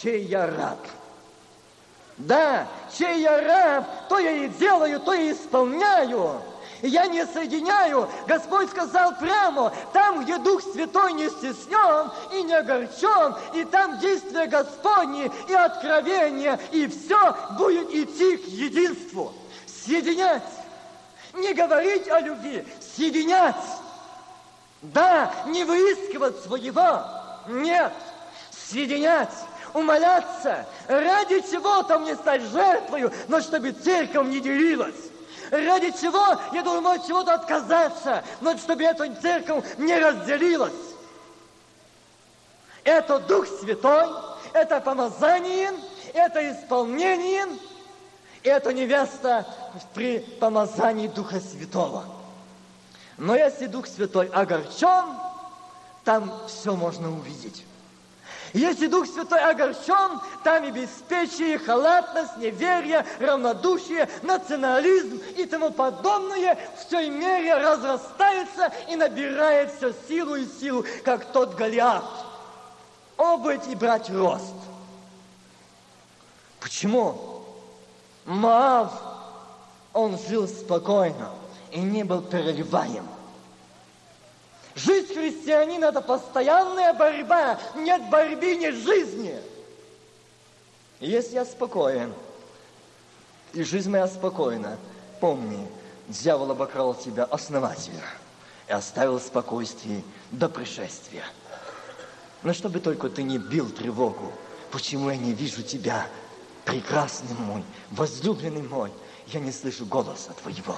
[0.00, 0.78] чей я раб.
[2.18, 6.42] Да, чей я раб, то я и делаю, то и исполняю
[6.82, 8.08] я не соединяю.
[8.26, 14.46] Господь сказал прямо, там, где Дух Святой не стеснен и не огорчен, и там действие
[14.46, 19.32] Господне и откровение, и все будет идти к единству.
[19.66, 20.42] Соединять.
[21.34, 22.66] Не говорить о любви,
[22.96, 23.54] соединять.
[24.82, 27.04] Да, не выискивать своего.
[27.48, 27.92] Нет,
[28.50, 29.30] соединять
[29.74, 35.09] умоляться, ради чего-то мне стать жертвою, но чтобы церковь не делилась.
[35.50, 40.72] Ради чего я должен от чего-то отказаться, но чтобы эта церковь не разделилась.
[42.84, 44.06] Это Дух Святой,
[44.52, 45.72] это помазание,
[46.14, 47.46] это исполнение,
[48.42, 49.46] это невеста
[49.92, 52.04] при помазании Духа Святого.
[53.18, 55.16] Но если Дух Святой огорчен,
[56.04, 57.64] там все можно увидеть.
[58.52, 66.86] Если Дух Святой огорчен, там и беспечие, халатность, неверие, равнодушие, национализм и тому подобное в
[66.86, 72.04] всей мере разрастается и набирает все силу и силу, как тот Голиаф.
[73.16, 74.54] Обыть и брать рост.
[76.58, 77.44] Почему?
[78.24, 78.92] Маав,
[79.92, 81.30] он жил спокойно
[81.70, 83.06] и не был переливаем.
[84.84, 87.58] Жизнь христианина– это постоянная борьба.
[87.76, 89.38] Нет борьбы, нет жизни.
[91.00, 92.14] И если я спокоен,
[93.52, 94.78] и жизнь моя спокойна,
[95.20, 95.66] помни,
[96.08, 98.00] дьявол обокрал тебя основательно
[98.68, 101.24] и оставил спокойствие до пришествия.
[102.42, 104.32] Но чтобы только ты не бил тревогу,
[104.70, 106.06] почему я не вижу тебя,
[106.64, 108.92] прекрасный мой, возлюбленный мой,
[109.26, 110.76] я не слышу голоса твоего.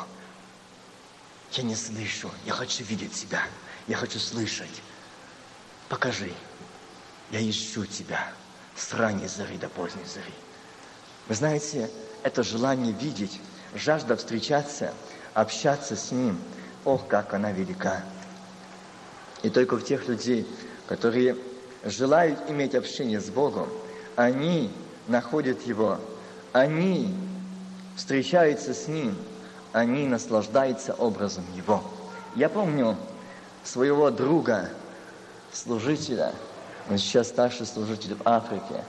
[1.53, 3.43] Я не слышу, я хочу видеть тебя.
[3.87, 4.83] Я хочу слышать.
[5.89, 6.33] Покажи.
[7.31, 8.33] Я ищу тебя
[8.77, 10.35] с ранней зари до поздней зари.
[11.29, 11.91] Вы знаете,
[12.23, 13.41] это желание видеть,
[13.75, 14.93] жажда встречаться,
[15.35, 16.39] общаться с Ним,
[16.85, 18.03] ох, как она велика.
[19.43, 20.47] И только в тех людей,
[20.87, 21.37] которые
[21.85, 23.69] желают иметь общение с Богом,
[24.17, 24.71] они
[25.09, 25.99] находят Его,
[26.53, 27.15] они
[27.97, 29.17] встречаются с Ним,
[29.73, 31.83] они наслаждаются образом Его.
[32.37, 32.97] Я помню,
[33.65, 34.71] своего друга,
[35.53, 36.33] служителя,
[36.91, 38.85] он сейчас старший служитель в Африке.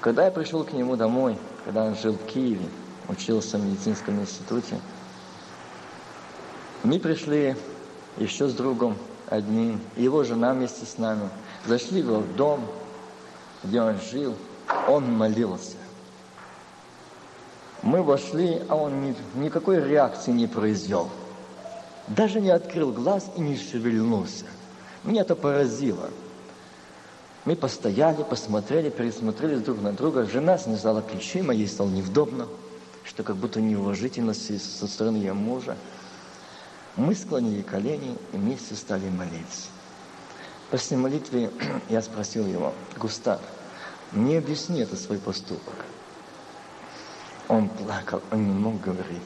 [0.00, 2.66] Когда я пришел к нему домой, когда он жил в Киеве,
[3.08, 4.80] учился в медицинском институте,
[6.82, 7.56] мы пришли
[8.16, 8.96] еще с другом
[9.28, 11.28] одним, его жена вместе с нами,
[11.66, 12.64] зашли в его дом,
[13.62, 14.34] где он жил,
[14.88, 15.76] Он молился.
[17.82, 21.10] Мы вошли, а он ни, никакой реакции не произвел.
[22.10, 24.44] Даже не открыл глаз и не шевельнулся.
[25.04, 26.10] Меня это поразило.
[27.44, 30.26] Мы постояли, посмотрели, пересмотрели друг на друга.
[30.26, 32.48] Жена снизала плечи, ей стало неудобно,
[33.04, 35.76] что как будто неуважительно со стороны ее мужа.
[36.96, 39.68] Мы склонили колени и вместе стали молиться.
[40.72, 41.50] После молитвы
[41.88, 43.40] я спросил его, Густав,
[44.10, 45.74] не объясни это свой поступок.
[47.46, 49.22] Он плакал, он не мог говорить.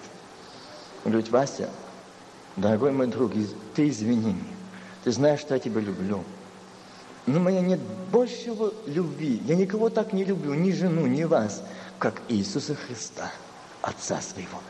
[1.05, 1.71] Говорит, Вася,
[2.57, 3.33] дорогой мой друг,
[3.75, 4.55] ты извини меня.
[5.05, 6.25] Ты знаешь, что я тебя люблю.
[7.27, 9.41] Но у меня нет большего любви.
[9.47, 11.63] Я никого так не люблю, ни жену, ни вас,
[11.99, 13.31] как Иисуса Христа,
[13.83, 14.61] Отца своего.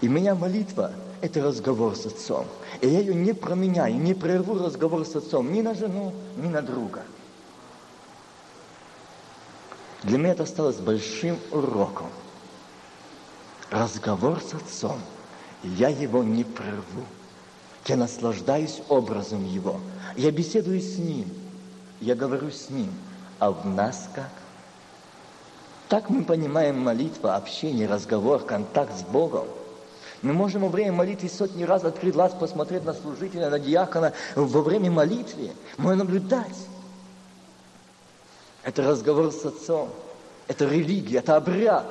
[0.00, 2.46] И меня молитва– это разговор с Отцом.
[2.80, 6.62] И я ее не променяю, не прерву разговор с Отцом ни на жену, ни на
[6.62, 7.02] друга.
[10.02, 12.08] Для меня это осталось большим уроком–
[13.72, 14.98] разговор с Отцом,
[15.62, 17.04] и я его не прерву.
[17.86, 19.80] Я наслаждаюсь образом Его.
[20.16, 21.28] Я беседую с Ним.
[22.00, 22.92] Я говорю с Ним.
[23.38, 24.30] А в нас как?
[25.88, 29.46] Так мы понимаем молитва, общение, разговор, контакт с Богом.
[30.22, 34.62] Мы можем во время молитвы сотни раз открыть глаз, посмотреть на служителя, на диакона во
[34.62, 35.50] время молитвы.
[35.76, 36.56] Мы наблюдать.
[38.62, 39.88] Это разговор с Отцом.
[40.46, 41.86] Это религия, это обряд.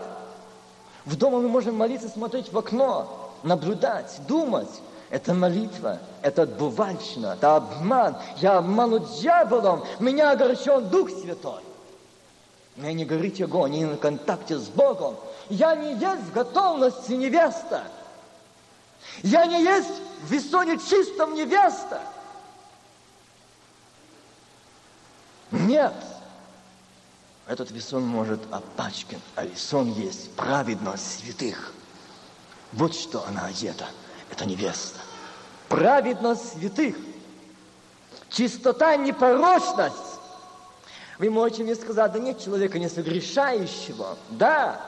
[1.06, 4.70] В дома мы можем молиться, смотреть в окно, наблюдать, думать.
[5.12, 8.16] Это молитва, это отбывальщина, это обман.
[8.38, 11.62] Я обманут дьяволом, меня огорчен Дух Святой.
[12.78, 15.18] Меня не горит огонь, не на контакте с Богом.
[15.50, 17.84] Я не есть в готовности невеста.
[19.22, 19.92] Я не есть
[20.24, 22.02] в весоне чистом невеста.
[25.52, 25.94] Нет.
[27.48, 31.74] Этот весон может опачкан, а весон есть праведность святых.
[32.72, 33.88] Вот что она одета,
[34.32, 35.00] это невеста.
[35.68, 36.96] Праведность святых.
[38.30, 39.96] Чистота, непорочность.
[41.20, 44.18] Вы можете мне сказать, да нет человека не согрешающего.
[44.30, 44.82] Да.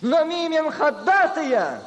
[0.00, 1.82] Но мы имеем ходатая,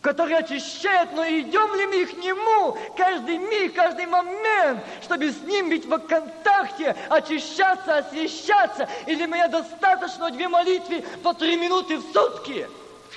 [0.00, 5.68] который очищает, но идем ли мы к Нему каждый миг, каждый момент, чтобы с Ним
[5.68, 12.68] быть в контакте, очищаться, освещаться, или мне достаточно две молитвы по три минуты в сутки?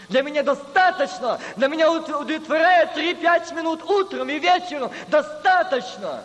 [0.09, 6.21] Для меня достаточно, для меня удовлетворяет 3-5 минут утром и вечером, достаточно.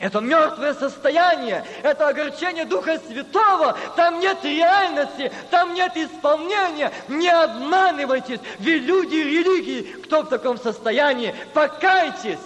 [0.00, 3.78] Это мертвое состояние, это огорчение Духа Святого.
[3.94, 6.92] Там нет реальности, там нет исполнения.
[7.08, 9.82] Не обманывайтесь, вы люди религии.
[10.02, 11.34] Кто в таком состоянии?
[11.54, 12.38] Покайтесь,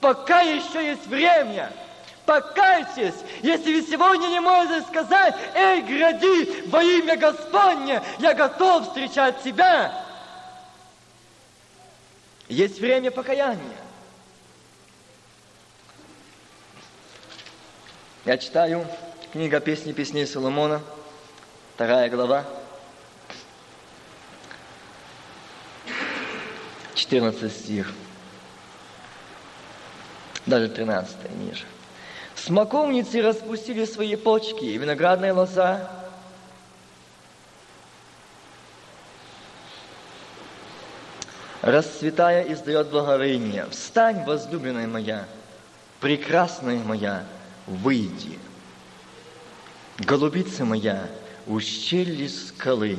[0.00, 1.72] пока еще есть время.
[2.26, 9.42] Покайтесь, если вы сегодня не можете сказать, эй, гради, во имя Господне, я готов встречать
[9.42, 10.04] тебя.
[12.48, 13.76] Есть время покаяния.
[18.24, 18.86] Я читаю
[19.32, 20.80] книга «Песни песней Соломона»,
[21.74, 22.44] вторая глава,
[26.94, 27.92] 14 стих,
[30.46, 31.64] даже 13 ниже.
[32.44, 35.88] Смоковницы распустили свои почки, и виноградная лоза
[41.60, 43.66] расцветая, издает благовение.
[43.70, 45.26] Встань, возлюбленная моя,
[46.00, 47.24] прекрасная моя,
[47.68, 48.38] выйди.
[49.98, 51.08] Голубица моя,
[51.46, 52.98] ущелье скалы,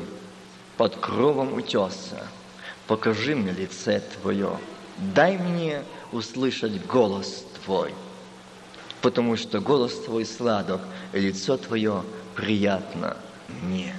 [0.77, 2.25] под кровом утеса,
[2.87, 4.57] покажи мне лице Твое,
[4.97, 5.83] дай мне
[6.13, 7.93] услышать голос Твой,
[9.03, 10.81] потому что голос Твой сладок,
[11.11, 12.03] лицо Твое
[12.35, 13.17] приятно
[13.61, 13.93] мне.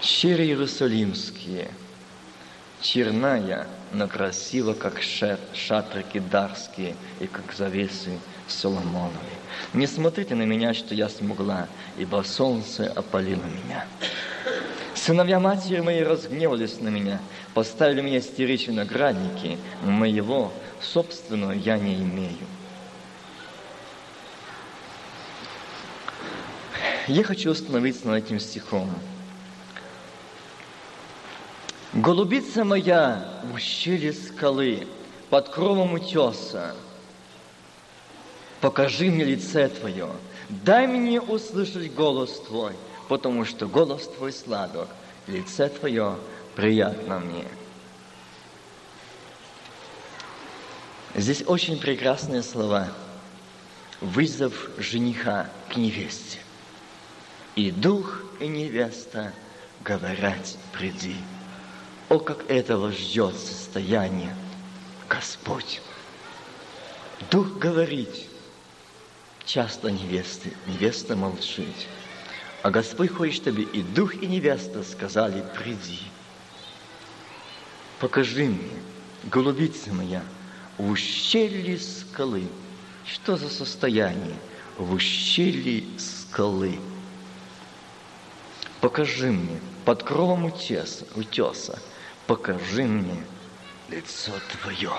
[0.00, 1.72] Щири Иерусалимские,
[2.80, 5.02] черная, но красиво, как
[5.52, 9.10] шатры кидарские и как завесы Соломоновы.
[9.74, 11.66] Не смотрите на меня, что я смогла,
[11.98, 13.84] ибо солнце опалило меня.
[15.08, 17.18] Сыновья матери мои разгневались на меня,
[17.54, 20.52] поставили меня стеречь виноградники, но моего
[20.82, 22.46] собственного я не имею.
[27.06, 28.90] Я хочу остановиться над этим стихом.
[31.94, 34.86] Голубица моя в ущелье скалы,
[35.30, 36.76] под кровом утеса,
[38.60, 40.10] покажи мне лице Твое,
[40.50, 42.74] дай мне услышать голос Твой,
[43.08, 44.88] потому что голос Твой сладок,
[45.26, 46.16] лице Твое
[46.54, 47.46] приятно мне.
[51.14, 52.88] Здесь очень прекрасные слова.
[54.00, 56.38] вызов жениха к невесте.
[57.56, 59.32] И дух, и невеста
[59.80, 61.16] говорят, приди.
[62.08, 64.34] О, как этого ждет состояние
[65.08, 65.80] Господь.
[67.30, 68.26] Дух говорит,
[69.44, 71.74] часто невесты, невеста молчит.
[72.62, 76.00] А Господь хочет, чтобы и дух, и невеста сказали, приди.
[78.00, 78.82] Покажи мне,
[79.24, 80.22] голубица моя,
[80.76, 82.48] в ущелье скалы.
[83.04, 84.36] Что за состояние
[84.76, 86.78] в ущелье скалы?
[88.80, 91.78] Покажи мне под кровом утеса, утеса,
[92.26, 93.24] покажи мне
[93.88, 94.92] лицо Твое.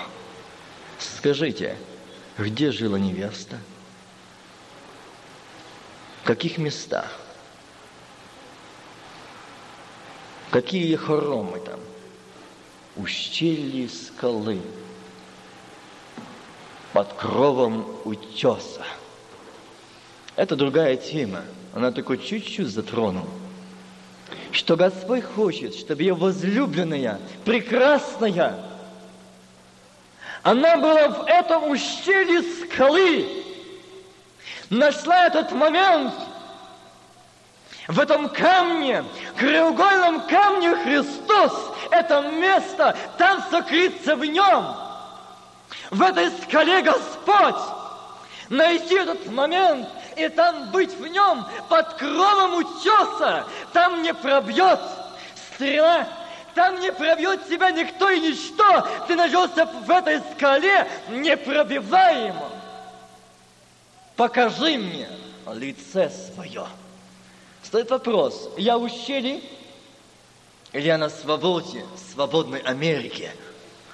[0.98, 1.76] Скажите,
[2.36, 3.58] где жила невеста?
[6.22, 7.10] В каких местах?
[10.50, 11.78] Какие хоромы там?
[12.96, 14.60] Ущелье скалы
[16.92, 18.84] под кровом утеса.
[20.34, 21.42] Это другая тема.
[21.72, 23.28] Она только чуть-чуть затронула.
[24.50, 28.58] Что Господь хочет, чтобы ее возлюбленная, прекрасная,
[30.42, 33.28] она была в этом ущелье скалы,
[34.68, 36.12] нашла этот момент–
[37.90, 39.04] в этом камне,
[39.36, 41.52] краеугольном камне Христос,
[41.90, 44.64] это место, там сокрыться в нем.
[45.90, 47.60] В этой скале Господь.
[48.48, 53.44] Найти этот момент и там быть в нем под кровом утеса.
[53.72, 54.80] Там не пробьет
[55.54, 56.06] стрела,
[56.54, 58.86] там не пробьет тебя никто и ничто.
[59.08, 62.52] Ты нашелся в этой скале непробиваемым.
[64.14, 65.08] Покажи мне
[65.52, 66.66] лице свое.
[67.70, 69.40] Стоит вопрос, я в ущелье
[70.72, 73.30] или я на свободе, в свободной Америке?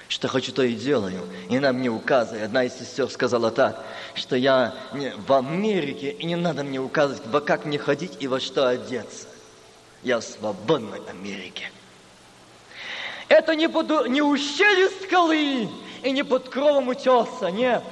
[0.07, 1.29] Что хочу, то и делаю.
[1.47, 2.43] И нам не указывай.
[2.43, 7.21] Одна из сестер сказала так, что я не, в Америке, и не надо мне указывать,
[7.27, 9.27] во как мне ходить и во что одеться.
[10.01, 11.69] Я в свободной Америке.
[13.27, 15.69] Это не, под, не ущелье скалы
[16.01, 17.83] и не под кровом утеса, нет.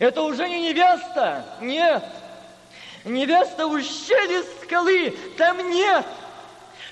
[0.00, 2.04] Это уже не невеста, нет.
[3.04, 6.06] Невеста в ущелье скалы, там нет.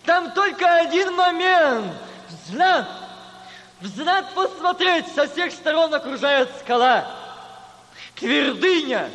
[0.04, 1.92] Там только один момент.
[2.28, 2.86] Взгляд.
[3.80, 7.10] Взгляд посмотреть, со всех сторон окружает скала.
[8.16, 9.10] Твердыня,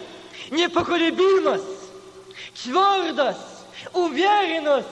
[0.50, 1.64] непоколебимость,
[2.62, 3.39] твердость,
[3.93, 4.88] уверенность,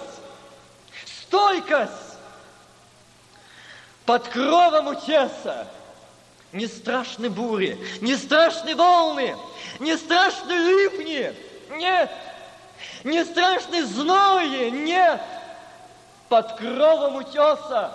[1.05, 1.91] стойкость.
[4.05, 5.67] Под кровом утеса
[6.51, 9.35] не страшны бури, не страшны волны,
[9.79, 11.35] не страшны липни,
[11.71, 12.11] нет.
[13.03, 15.21] Не страшны знои, нет.
[16.29, 17.93] Под кровом утеса.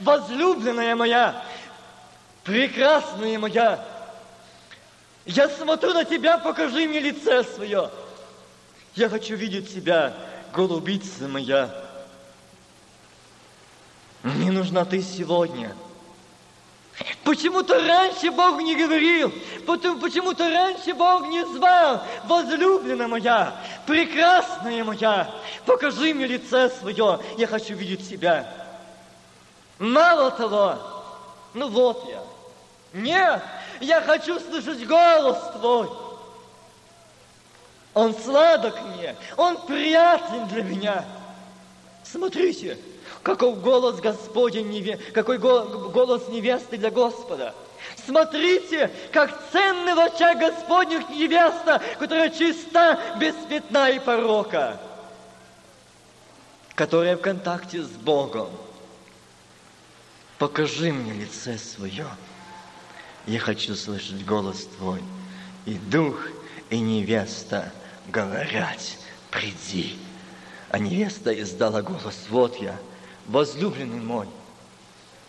[0.00, 1.44] Возлюбленная моя,
[2.42, 3.84] прекрасная моя,
[5.24, 7.90] я смотрю на тебя, покажи мне лице свое.
[8.94, 10.12] Я хочу видеть тебя,
[10.52, 11.70] голубица моя.
[14.22, 15.74] Мне нужна ты сегодня–
[17.24, 19.32] Почему-то раньше Бог не говорил,
[19.66, 23.54] почему-то раньше Бог не звал, возлюбленная моя,
[23.86, 25.30] прекрасная моя,
[25.64, 28.46] покажи мне лице свое, я хочу видеть себя.
[29.78, 30.78] Мало того,
[31.54, 32.22] ну вот я.
[32.92, 33.42] Нет,
[33.80, 35.88] я хочу слышать голос твой.
[37.94, 41.04] Он сладок мне, он приятен для меня.
[42.02, 42.78] Смотрите,
[43.24, 47.54] какой голос Господень, какой голос невесты для Господа.
[48.04, 54.78] Смотрите, как ценны в очах Господних невеста, которая чиста, без пятна и порока,
[56.74, 58.50] которая в контакте с Богом.
[60.38, 62.06] Покажи мне лице свое.
[63.26, 65.02] Я хочу слышать голос Твой.
[65.64, 66.28] И дух,
[66.68, 67.72] и невеста
[68.08, 68.80] говорят,
[69.30, 69.98] приди.
[70.68, 72.76] А невеста издала голос, вот я–
[73.26, 74.28] возлюбленный мой,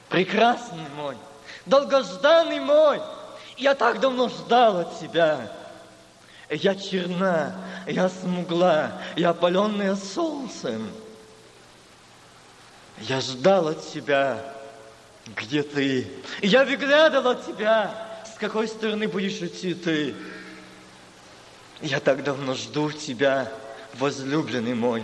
[0.10, 1.18] прекрасный мой,
[1.66, 3.02] долгожданный мой,
[3.58, 5.52] я так давно ждал от тебя.
[6.50, 7.56] Я черна,
[7.88, 10.90] я смугла, я опаленная солнцем.
[13.02, 14.44] Я ждал от тебя,
[15.36, 16.08] где ты.
[16.42, 20.16] Я выглядывал от тебя, с какой стороны будешь идти ты.
[21.82, 23.52] Я так давно жду тебя,
[23.96, 25.04] возлюбленный мой.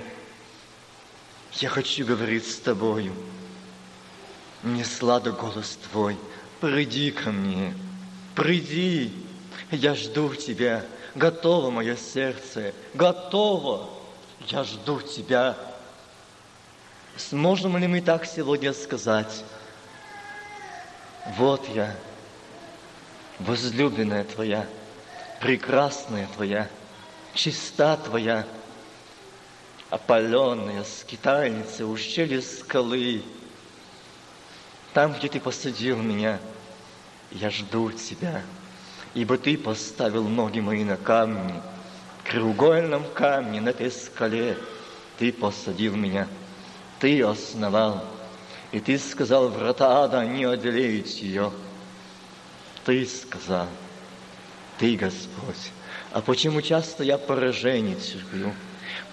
[1.54, 3.14] Я хочу говорить с тобою.
[4.64, 6.18] Мне сладок голос твой.
[6.60, 7.74] Приди ко мне.
[8.36, 9.14] Приди.
[9.72, 10.86] Я жду тебя.
[11.16, 12.74] Готово мое сердце.
[12.94, 13.90] Готово.
[14.48, 15.58] Я жду тебя.
[17.18, 19.44] Сможем ли мы так сегодня сказать?
[21.38, 21.96] Вот я,
[23.40, 24.66] возлюбленная твоя,
[25.40, 26.68] прекрасная Твоя,
[27.34, 28.46] чиста Твоя,
[29.92, 33.22] опаленная скитальница, ущелье скалы,
[34.94, 36.40] там, где Ты посадил меня,
[37.30, 38.42] я жду Тебя,
[39.14, 41.62] ибо Ты поставил ноги мои на камни,
[42.24, 44.58] треугольном камне на этой скале
[45.20, 46.28] Ты посадил меня,
[47.00, 48.06] Ты основал,
[48.72, 51.52] и Ты сказал, врата ада не одолеют ее.
[52.86, 53.68] Ты сказал,
[54.78, 55.72] Ты, Господь.
[56.14, 58.54] А почему часто я поражение терплю?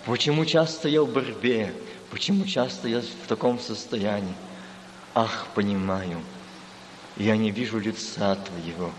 [0.09, 1.70] Почему часто я в борьбе?
[2.11, 4.32] Почему часто я в таком состоянии?
[5.14, 6.22] Ах, понимаю,
[7.18, 8.90] я не вижу лица Твоего,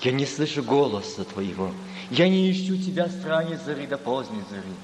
[0.00, 1.70] я не слышу голоса Твоего,
[2.10, 4.74] я не ищу Тебя с ранней зари до поздней зари.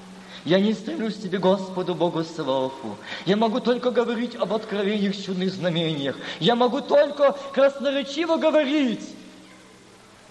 [0.45, 2.95] Я не стремлюсь Тебе, Господу Богу Саваофу.
[3.25, 6.15] Я могу только говорить об откровениях, чудных знамениях.
[6.39, 9.03] Я могу только красноречиво говорить.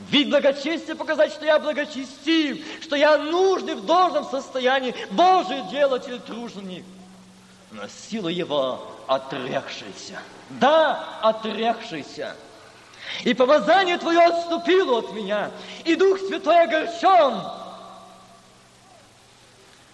[0.01, 6.85] Вид благочестия показать, что я благочестив, что я нужный в должном состоянии, Божие делатель труженик.
[7.73, 10.21] Но сила его отрекшийся.
[10.51, 12.35] Да, отрекшийся.
[13.25, 15.51] И помазание Твое отступило от меня,
[15.85, 17.43] и Дух Святой огорчен.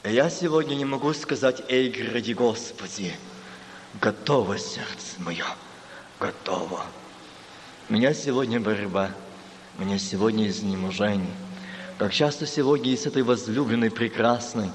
[0.05, 3.15] Я сегодня не могу сказать, эй, гради Господи,
[4.01, 5.47] готово сердце мое,
[6.21, 6.85] готово.
[7.89, 9.11] У меня сегодня борьба,
[9.79, 11.35] меня сегодня изнеможение.
[11.99, 14.71] Как часто сегодня и с этой возлюбленной прекрасной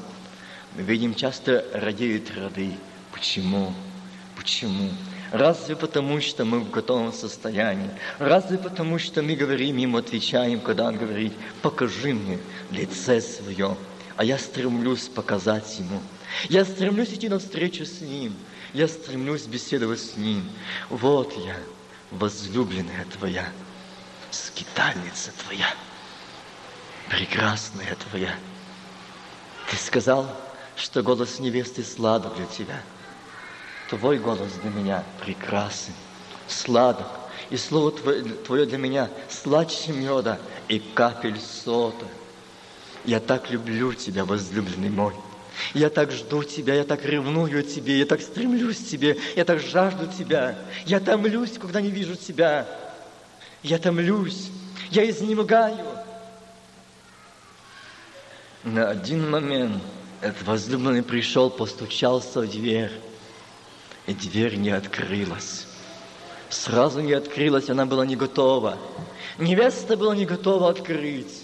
[0.75, 2.73] мы видим, часто радеют роды.
[3.11, 3.73] Почему?
[4.35, 4.89] Почему?
[5.31, 7.89] Разве потому, что мы в готовом состоянии?
[8.17, 12.39] Разве потому, что мы говорим ему, отвечаем, когда он говорит, покажи мне
[12.71, 13.77] лице свое,
[14.15, 16.01] а я стремлюсь показать ему.
[16.49, 18.33] Я стремлюсь идти навстречу с ним.
[18.73, 20.43] Я стремлюсь беседовать с ним.
[20.89, 21.55] Вот я,
[22.11, 23.47] возлюбленная твоя,
[24.31, 25.67] скитальница твоя,
[27.09, 28.35] прекрасная твоя.
[29.69, 30.29] Ты сказал,
[30.75, 32.81] что голос невесты сладок для тебя–
[33.89, 35.93] Твой голос для меня прекрасен,
[36.47, 37.07] сладок,
[37.49, 42.05] и слово Твое, для меня сладче меда и капель сота.
[43.03, 45.15] Я так люблю Тебя, возлюбленный мой.
[45.73, 49.59] Я так жду Тебя, я так ревную Тебе, я так стремлюсь к Тебе, я так
[49.59, 50.55] жажду Тебя.
[50.85, 52.67] Я томлюсь, когда не вижу Тебя.
[53.63, 54.49] Я томлюсь,
[54.89, 55.85] я изнемогаю.
[58.63, 59.81] На один момент
[60.21, 62.91] этот возлюбленный пришел, постучался в дверь
[64.07, 65.65] и дверь не открылась.
[66.49, 68.77] Сразу не открылась, она была не готова.
[69.37, 71.43] Невеста была не готова открыть.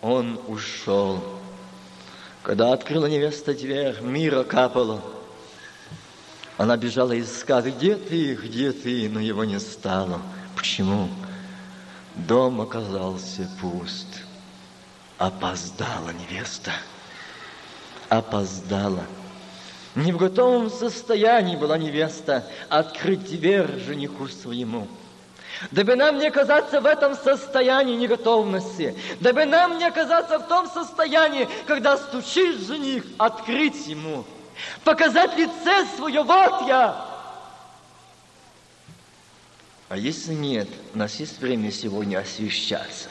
[0.00, 1.22] Он ушел.
[2.42, 5.00] Когда открыла невеста дверь, мира капало.
[6.56, 10.20] Она бежала искать, где ты, где ты, но его не стало.
[10.56, 11.08] Почему?
[12.14, 14.06] Дом оказался пуст.
[15.18, 16.72] Опоздала невеста.
[18.08, 19.04] Опоздала.
[19.94, 24.88] Не в готовом состоянии была невеста открыть дверь жениху своему.
[25.70, 31.48] Дабы нам не оказаться в этом состоянии неготовности, дабы нам не оказаться в том состоянии,
[31.66, 34.24] когда стучит жених, открыть ему,
[34.82, 37.13] показать лице свое, вот я.
[39.88, 43.10] А если нет, у нас есть время сегодня освещаться,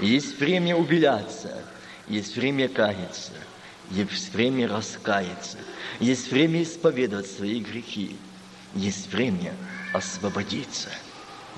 [0.00, 1.62] есть время убеляться,
[2.08, 3.32] есть время каяться,
[3.90, 5.58] есть время раскаяться–
[6.00, 8.16] есть время исповедовать свои грехи.
[8.74, 9.52] Есть время
[9.92, 10.88] освободиться.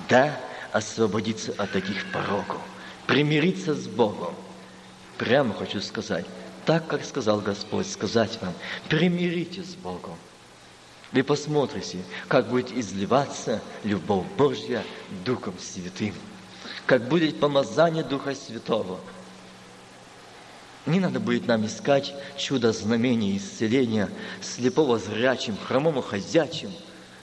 [0.09, 0.39] Да,
[0.73, 2.61] освободиться от таких пороков.
[3.07, 4.35] Примириться с Богом.
[5.19, 6.27] Прямо хочу сказать,
[6.65, 8.55] так, как сказал Господь, сказать вам,
[8.89, 10.17] примиритесь с Богом.
[11.13, 11.99] Вы посмотрите,
[12.29, 14.83] как будет изливаться любовь Божья
[15.25, 16.15] Духом Святым,
[16.87, 18.99] как будет помазание Духа Святого–
[20.85, 24.09] не надо будет нам искать чудо знамения исцеления
[24.41, 26.73] слепого зрячим, хромому ходячим.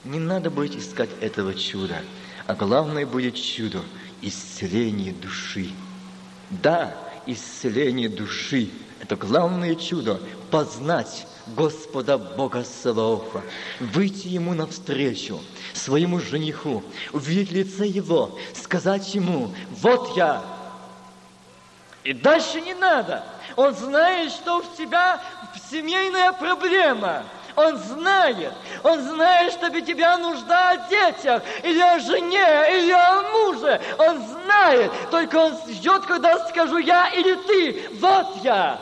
[0.06, 2.02] Не надо будет искать этого чуда.
[2.48, 3.82] А главное будет чудо–
[4.22, 5.72] исцеление души.
[6.50, 8.70] Да, исцеление души–
[9.02, 10.22] это главное чудо–
[10.52, 13.42] познать Господа Бога Саваофа,
[13.80, 15.40] выйти Ему навстречу,
[15.74, 20.44] своему жениху, увидеть лице Его, сказать Ему, вот я.
[22.04, 23.24] И дальше не надо–
[23.60, 25.20] он знает, что у тебя
[25.70, 27.24] семейная проблема.
[27.58, 33.22] Он знает, он знает, что у тебя нужда о детях, или о жене, или о
[33.34, 33.82] муже.
[33.98, 37.90] Он знает, только он ждет, когда скажу я или ты.
[38.00, 38.80] Вот я.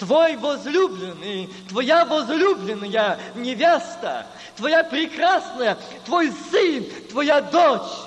[0.00, 4.26] Твой возлюбленный, твоя возлюбленная невеста,
[4.56, 5.76] твоя прекрасная,
[6.06, 7.98] твой сын, твоя дочь.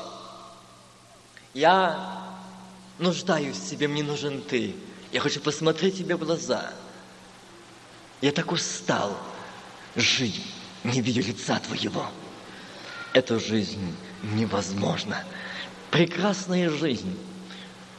[1.54, 2.24] Я
[2.98, 4.76] нуждаюсь в себе, мне нужен ты.
[5.12, 6.74] Я хочу посмотреть тебе в глаза.
[8.22, 9.16] Я так устал
[9.96, 10.41] жить,
[10.84, 12.08] не видя лица твоего.
[13.14, 15.24] Эту жизнь невозможно.
[15.91, 17.16] Прекрасная жизнь,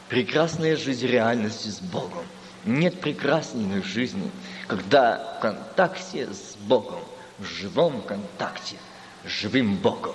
[0.09, 2.27] прекрасная жизнь реальности с Богом.
[2.65, 4.31] Нет прекрасней жизни,
[4.67, 7.01] когда в контакте с Богом,
[7.39, 8.77] в живом контакте
[9.25, 10.15] с живым Богом.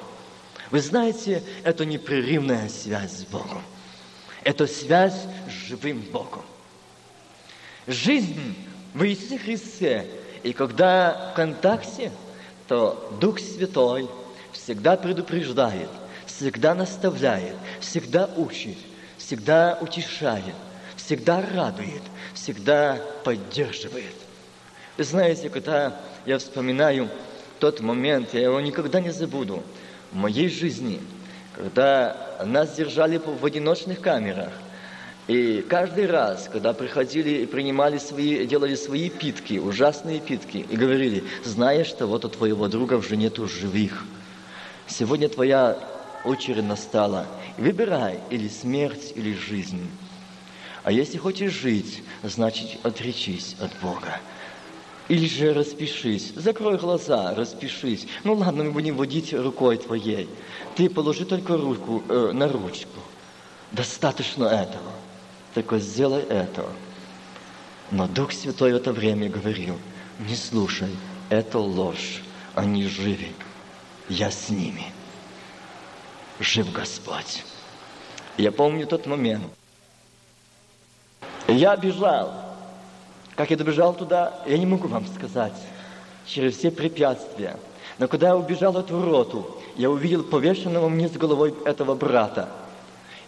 [0.71, 3.61] Вы знаете, это непрерывная связь с Богом.
[4.43, 6.43] Это связь с живым Богом.
[7.87, 8.55] Жизнь
[8.93, 10.07] в Иисусе Христе.
[10.43, 12.11] И когда в контакте,
[12.67, 14.09] то Дух Святой
[14.53, 15.89] всегда предупреждает,
[16.25, 18.77] всегда наставляет, всегда учит,
[19.17, 20.55] всегда утешает,
[21.09, 22.03] всегда радует,
[22.35, 24.13] всегда поддерживает.
[24.95, 27.09] Вы знаете, когда я вспоминаю
[27.57, 29.63] тот момент, я его никогда не забуду,
[30.11, 31.01] в моей жизни,
[31.55, 34.51] когда нас держали в одиночных камерах,
[35.27, 41.23] и каждый раз, когда приходили и принимали свои, делали свои питки, ужасные питки, и говорили,
[41.43, 44.05] знаешь, что вот у твоего друга уже нету живых.
[44.85, 45.75] Сегодня твоя
[46.23, 47.25] очередь настала.
[47.57, 49.89] Выбирай или смерть, или жизнь.
[50.89, 54.19] А если хочешь жить, значит отречись от Бога.
[55.07, 58.07] Или же распишись, закрой глаза, распишись.
[58.23, 60.27] Ну ладно, мы будем водить рукой твоей.
[60.75, 62.99] Ты положи только руку э, на ручку.
[63.71, 64.91] Достаточно этого
[65.53, 66.65] только сделай это.
[67.91, 69.77] Но Дух Святой в это время говорил,
[70.17, 70.89] не слушай,
[71.29, 72.23] это ложь,
[72.55, 73.27] они живы,
[74.09, 74.85] я с ними.
[76.39, 77.43] Жив Господь.
[78.37, 79.43] Я помню тот момент.
[81.51, 82.31] Я бежал.
[83.35, 85.53] Как я добежал туда, я не могу вам сказать.
[86.25, 87.57] Через все препятствия.
[87.97, 92.49] Но когда я убежал от вороту, я увидел повешенного мне с головой этого брата.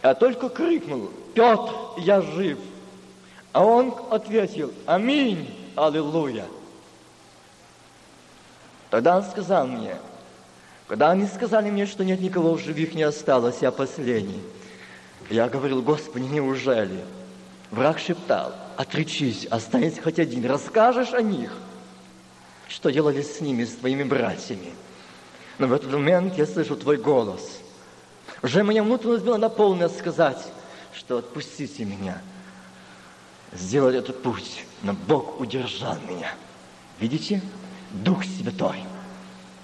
[0.03, 2.57] Я только крикнул, Петр, я жив.
[3.53, 6.45] А он ответил, аминь, аллилуйя.
[8.89, 9.95] Тогда он сказал мне,
[10.87, 14.41] когда они сказали мне, что нет никого в живых не осталось, я последний.
[15.29, 16.99] Я говорил, Господи, неужели?
[17.71, 21.53] Враг шептал, отречись, останется хоть один, расскажешь о них,
[22.67, 24.73] что делали с ними, с твоими братьями.
[25.57, 27.59] Но в этот момент я слышу твой голос.
[28.43, 30.45] Уже моя внутренность была наполнена сказать,
[30.93, 32.21] что отпустите меня.
[33.53, 36.33] Сделали этот путь, но Бог удержал меня.
[36.99, 37.41] Видите?
[37.91, 38.83] Дух Святой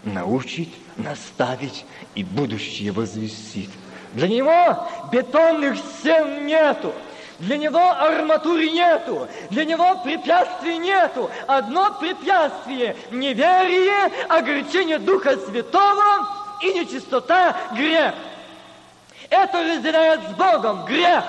[0.04, 1.86] научит, наставить
[2.16, 3.70] и будущее возвестит.
[4.14, 6.94] Для него бетонных стен нету.
[7.40, 11.30] Для него арматуры нету, для него препятствий нету.
[11.46, 16.28] Одно препятствие– неверие, огорчение Духа Святого
[16.64, 18.16] и нечистота, грех–
[19.30, 21.24] это разделяет с Богом грех.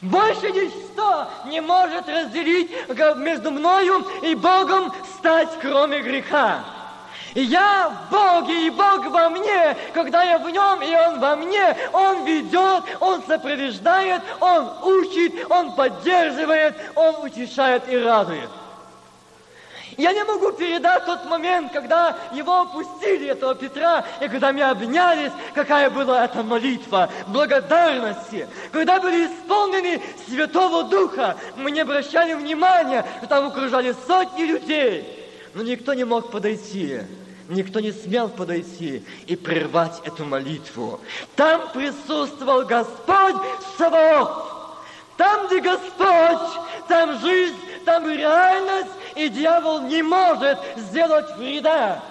[0.00, 2.70] Больше ничто не может разделить
[3.18, 6.64] между мною и Богом стать, кроме греха.
[7.34, 9.76] Я в Боге, и Бог во мне.
[9.94, 15.74] Когда я в нем, и Он во мне, Он ведет, Он сопровождает, Он учит, Он
[15.74, 18.50] поддерживает, Он утешает и радует.
[19.98, 25.32] Я не могу передать тот момент, когда его опустили, этого Петра, и когда мы обнялись,
[25.54, 28.48] какая была эта молитва благодарности.
[28.72, 35.18] Когда были исполнены Святого Духа, мы не обращали внимания, что там окружали сотни людей.
[35.54, 37.00] Но никто не мог подойти.
[37.48, 41.00] Никто не смел подойти и прервать эту молитву.
[41.36, 43.36] Там присутствовал Господь
[43.76, 44.52] Саваоф.
[45.16, 52.02] Там, где Господь, там жизнь, там реальность, и дьявол не может сделать вреда.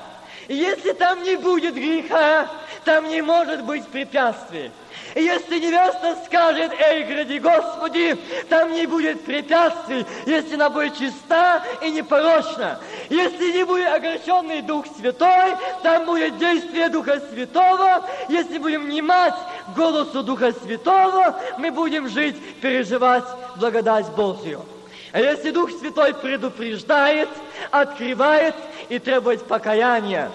[0.48, 2.50] Если там не будет греха,
[2.84, 4.72] там не может быть препятствий.
[5.16, 8.18] Если невеста скажет, эй, гради Господи,
[8.50, 12.80] там не будет препятствий, если она будет чиста и непорочна.
[13.10, 18.08] Если не будет огорченный Дух Святой, там будет действие Духа Святого.
[18.30, 19.34] Если будем внимать
[19.76, 23.26] голосу Духа Святого, мы будем жить, переживать
[23.58, 24.66] благодать Божью.
[25.12, 27.28] А если Дух Святой предупреждает,
[27.70, 28.56] открывает
[28.88, 30.32] и требует покаяния,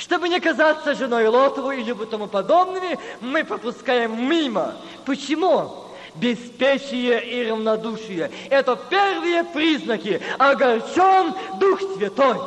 [0.00, 4.74] чтобы не казаться женой Лотову или тому подобными, мы пропускаем мимо.
[5.04, 5.88] Почему?
[6.14, 8.30] Беспечие и равнодушие.
[8.48, 10.20] Это первые признаки.
[10.38, 12.38] Огорчен Дух Святой.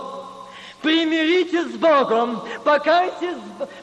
[0.81, 3.37] Примиритесь с Богом, покайтесь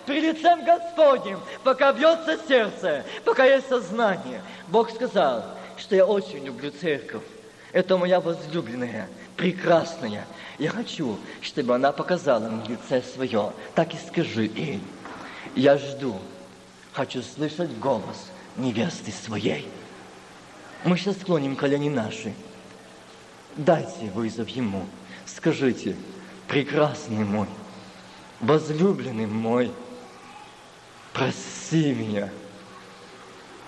[0.05, 4.43] при лицем Господнем, пока бьется сердце, пока есть сознание.
[4.69, 5.43] Бог сказал,
[5.79, 7.23] что я очень люблю церковь.
[7.73, 10.27] Это моя возлюбленная, прекрасная.
[10.61, 13.55] Я хочу, чтобы она показала мне лице свое.
[13.75, 14.83] Так и скажи ей.
[15.57, 16.21] Я жду.
[16.93, 19.67] Хочу слышать голос невесты своей.
[20.85, 22.35] Мы сейчас склоним колени наши.
[23.57, 24.85] Дайте вызов Ему.
[25.25, 25.97] Скажите,
[26.47, 27.47] прекрасный мой,
[28.41, 29.73] возлюбленный мой,
[31.15, 32.29] прости меня,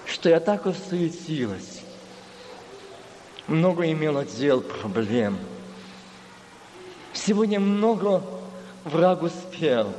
[0.05, 1.83] что я так осуетилась,
[3.47, 5.39] много имела дел, проблем.
[7.25, 8.21] Сегодня много
[8.85, 9.93] враг успел.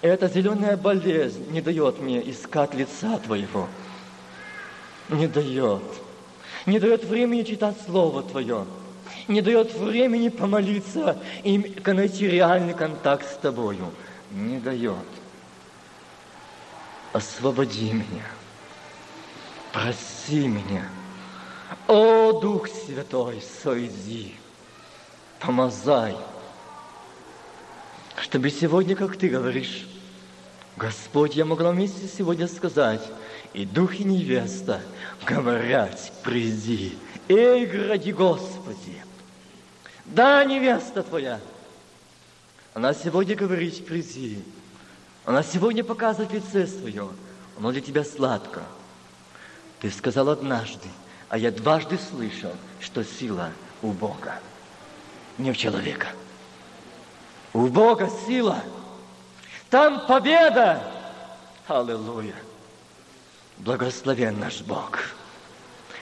[0.00, 3.68] И эта зеленая болезнь не дает мне искать лица Твоего.
[5.08, 5.82] Не дает.
[6.66, 8.64] Не дает времени читать Слово Твое.
[9.26, 13.90] Не дает времени помолиться и найти реальный контакт с Тобою.
[14.30, 14.94] Не дает.
[17.12, 18.26] Освободи меня.
[19.72, 20.84] Проси меня.
[21.88, 24.36] О, Дух Святой, сойди,
[25.40, 26.16] помазай,
[28.20, 29.86] чтобы сегодня, как ты говоришь,
[30.76, 33.02] Господь, я могла вместе сегодня сказать,
[33.52, 34.80] и Дух, и невеста
[35.26, 36.96] говорят, приди,
[37.28, 39.02] эй, гради Господи.
[40.04, 41.40] Да, невеста твоя,
[42.74, 44.42] она сегодня говорит, приди.
[45.24, 47.08] Она сегодня показывает лице свое,
[47.58, 48.62] оно для тебя сладко.
[49.80, 50.88] Ты сказал однажды,
[51.28, 53.50] а я дважды слышал, что сила
[53.82, 54.40] у Бога,
[55.40, 56.08] не у человека.
[57.52, 58.62] У Бога сила.
[59.68, 60.82] Там победа.
[61.66, 62.34] Аллилуйя.
[63.58, 65.00] Благословен наш Бог.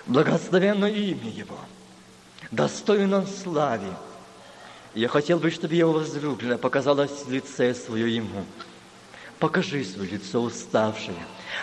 [0.07, 1.59] Благословенно имя Его.
[2.51, 3.93] Достоин Он славе.
[4.95, 8.45] Я хотел бы, чтобы Его возлюбленная показалась в лице свое Ему.
[9.39, 11.17] Покажи свое лицо уставшее,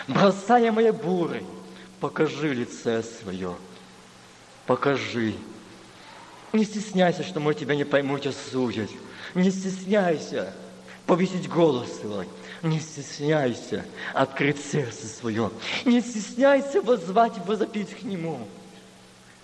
[0.08, 1.44] бросаемое бурой,
[2.00, 3.54] покажи лице свое,
[4.66, 5.34] покажи.
[6.56, 8.88] Не стесняйся, что мы тебя не поймут, осудят.
[9.34, 10.54] Не стесняйся
[11.04, 12.26] повесить голос свой.
[12.62, 13.84] Не стесняйся
[14.14, 15.50] открыть сердце свое.
[15.84, 18.48] Не стесняйся возвать и возопить к Нему.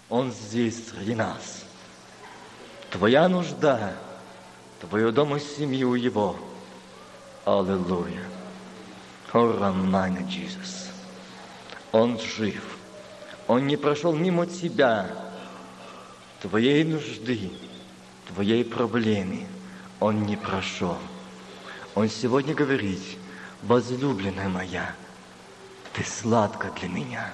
[0.09, 1.67] Он здесь среди нас.
[2.91, 3.93] Твоя нужда,
[4.81, 6.35] твое дом и семью Его.
[7.45, 8.25] Аллилуйя.
[9.35, 9.49] О,
[10.31, 10.89] Иисус.
[11.93, 12.79] Он жив.
[13.49, 15.11] Он не прошел мимо тебя,
[16.43, 17.51] твоей нужды,
[18.27, 19.47] твоей проблемы.
[20.01, 20.99] Он не прошел.
[21.95, 23.01] Он сегодня говорит,
[23.63, 24.95] возлюбленная моя,
[25.93, 27.33] ты сладко для меня.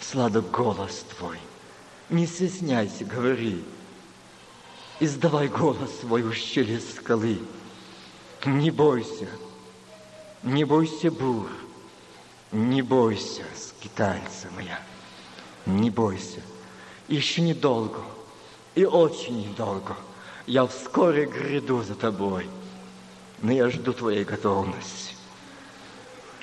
[0.00, 1.38] Сладок голос твой.
[2.08, 3.64] Не стесняйся, говори.
[5.00, 7.40] Издавай голос свой у щели скалы.
[8.44, 9.28] Не бойся,
[10.44, 11.50] не бойся бур,
[12.52, 14.78] не бойся, скитальца моя,
[15.66, 16.40] не бойся.
[17.08, 18.00] Еще недолго,
[18.74, 19.96] и очень недолго.
[20.46, 22.48] Я вскоре гряду за тобой,
[23.42, 25.14] но я жду твоей готовности.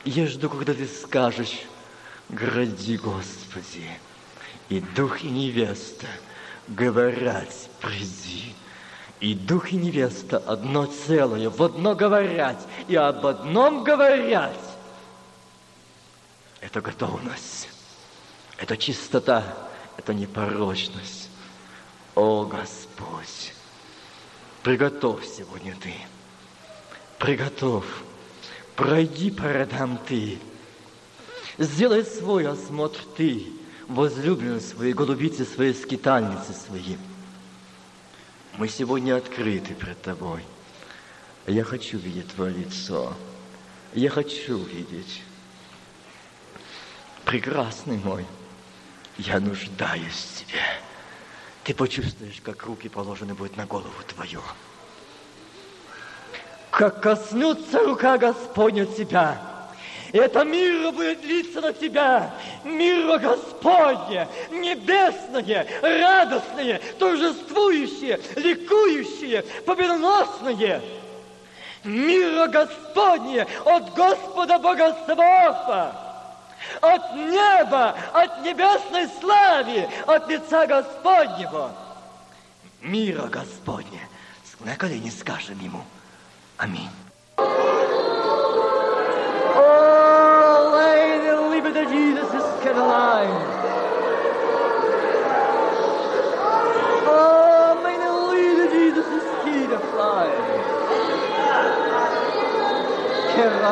[0.05, 1.63] Я жду, когда ты скажешь,
[2.29, 3.89] гради, Господи,
[4.69, 6.07] и дух и невеста
[6.67, 7.49] говорят,
[7.81, 8.53] приди.
[9.19, 12.57] И дух и невеста одно целое, в одно говорят,
[12.89, 14.57] и об одном говорят.
[16.59, 17.69] Это готовность,
[18.57, 19.43] это чистота,
[19.97, 21.29] это непорочность.
[22.15, 23.53] О, Господь,
[24.61, 25.93] приготовь сегодня Ты,
[27.17, 27.87] приготовь,
[28.75, 30.37] пройди по родам Ты,
[31.57, 33.47] сделай свой осмотр Ты,
[33.87, 36.97] возлюбленные свои, голубицы свои, скитальницы свои.
[38.57, 40.43] Мы сегодня открыты пред Тобой.
[41.47, 43.13] Я хочу видеть Твое лицо.
[43.93, 45.23] Я хочу видеть.
[47.25, 48.25] Прекрасный мой,
[49.17, 50.61] я нуждаюсь в Тебе.
[51.63, 54.41] Ты почувствуешь, как руки положены будут на голову Твою.
[56.71, 59.39] Как коснется рука Господня Тебя,
[60.11, 70.81] это мир будет литься на тебя, мир Господне, небесное, радостное, торжествующее, ликующее, победоносное.
[71.83, 76.12] Мир Господне от Господа Бога Саваофа
[76.81, 81.71] от неба, от небесной славы, от лица Господнего.
[82.81, 84.01] Мира Господня.
[84.59, 85.83] На колени скажем Ему.
[86.57, 86.89] Аминь.
[89.55, 90.73] Oh,
[91.91, 92.43] Jesus is.
[97.05, 97.43] Oh,
[103.35, 103.63] kept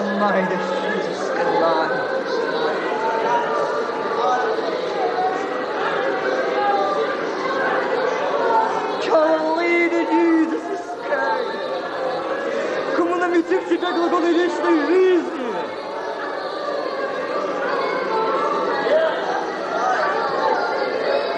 [13.51, 15.55] достиг тебя глубины вечной жизни.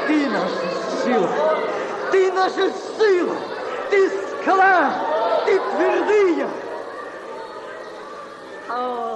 [0.08, 1.30] Ты наша сила,
[2.12, 3.36] ты наша сила,
[3.90, 4.94] ты скала,
[5.46, 6.50] ты твердыня.
[8.70, 9.13] Oh.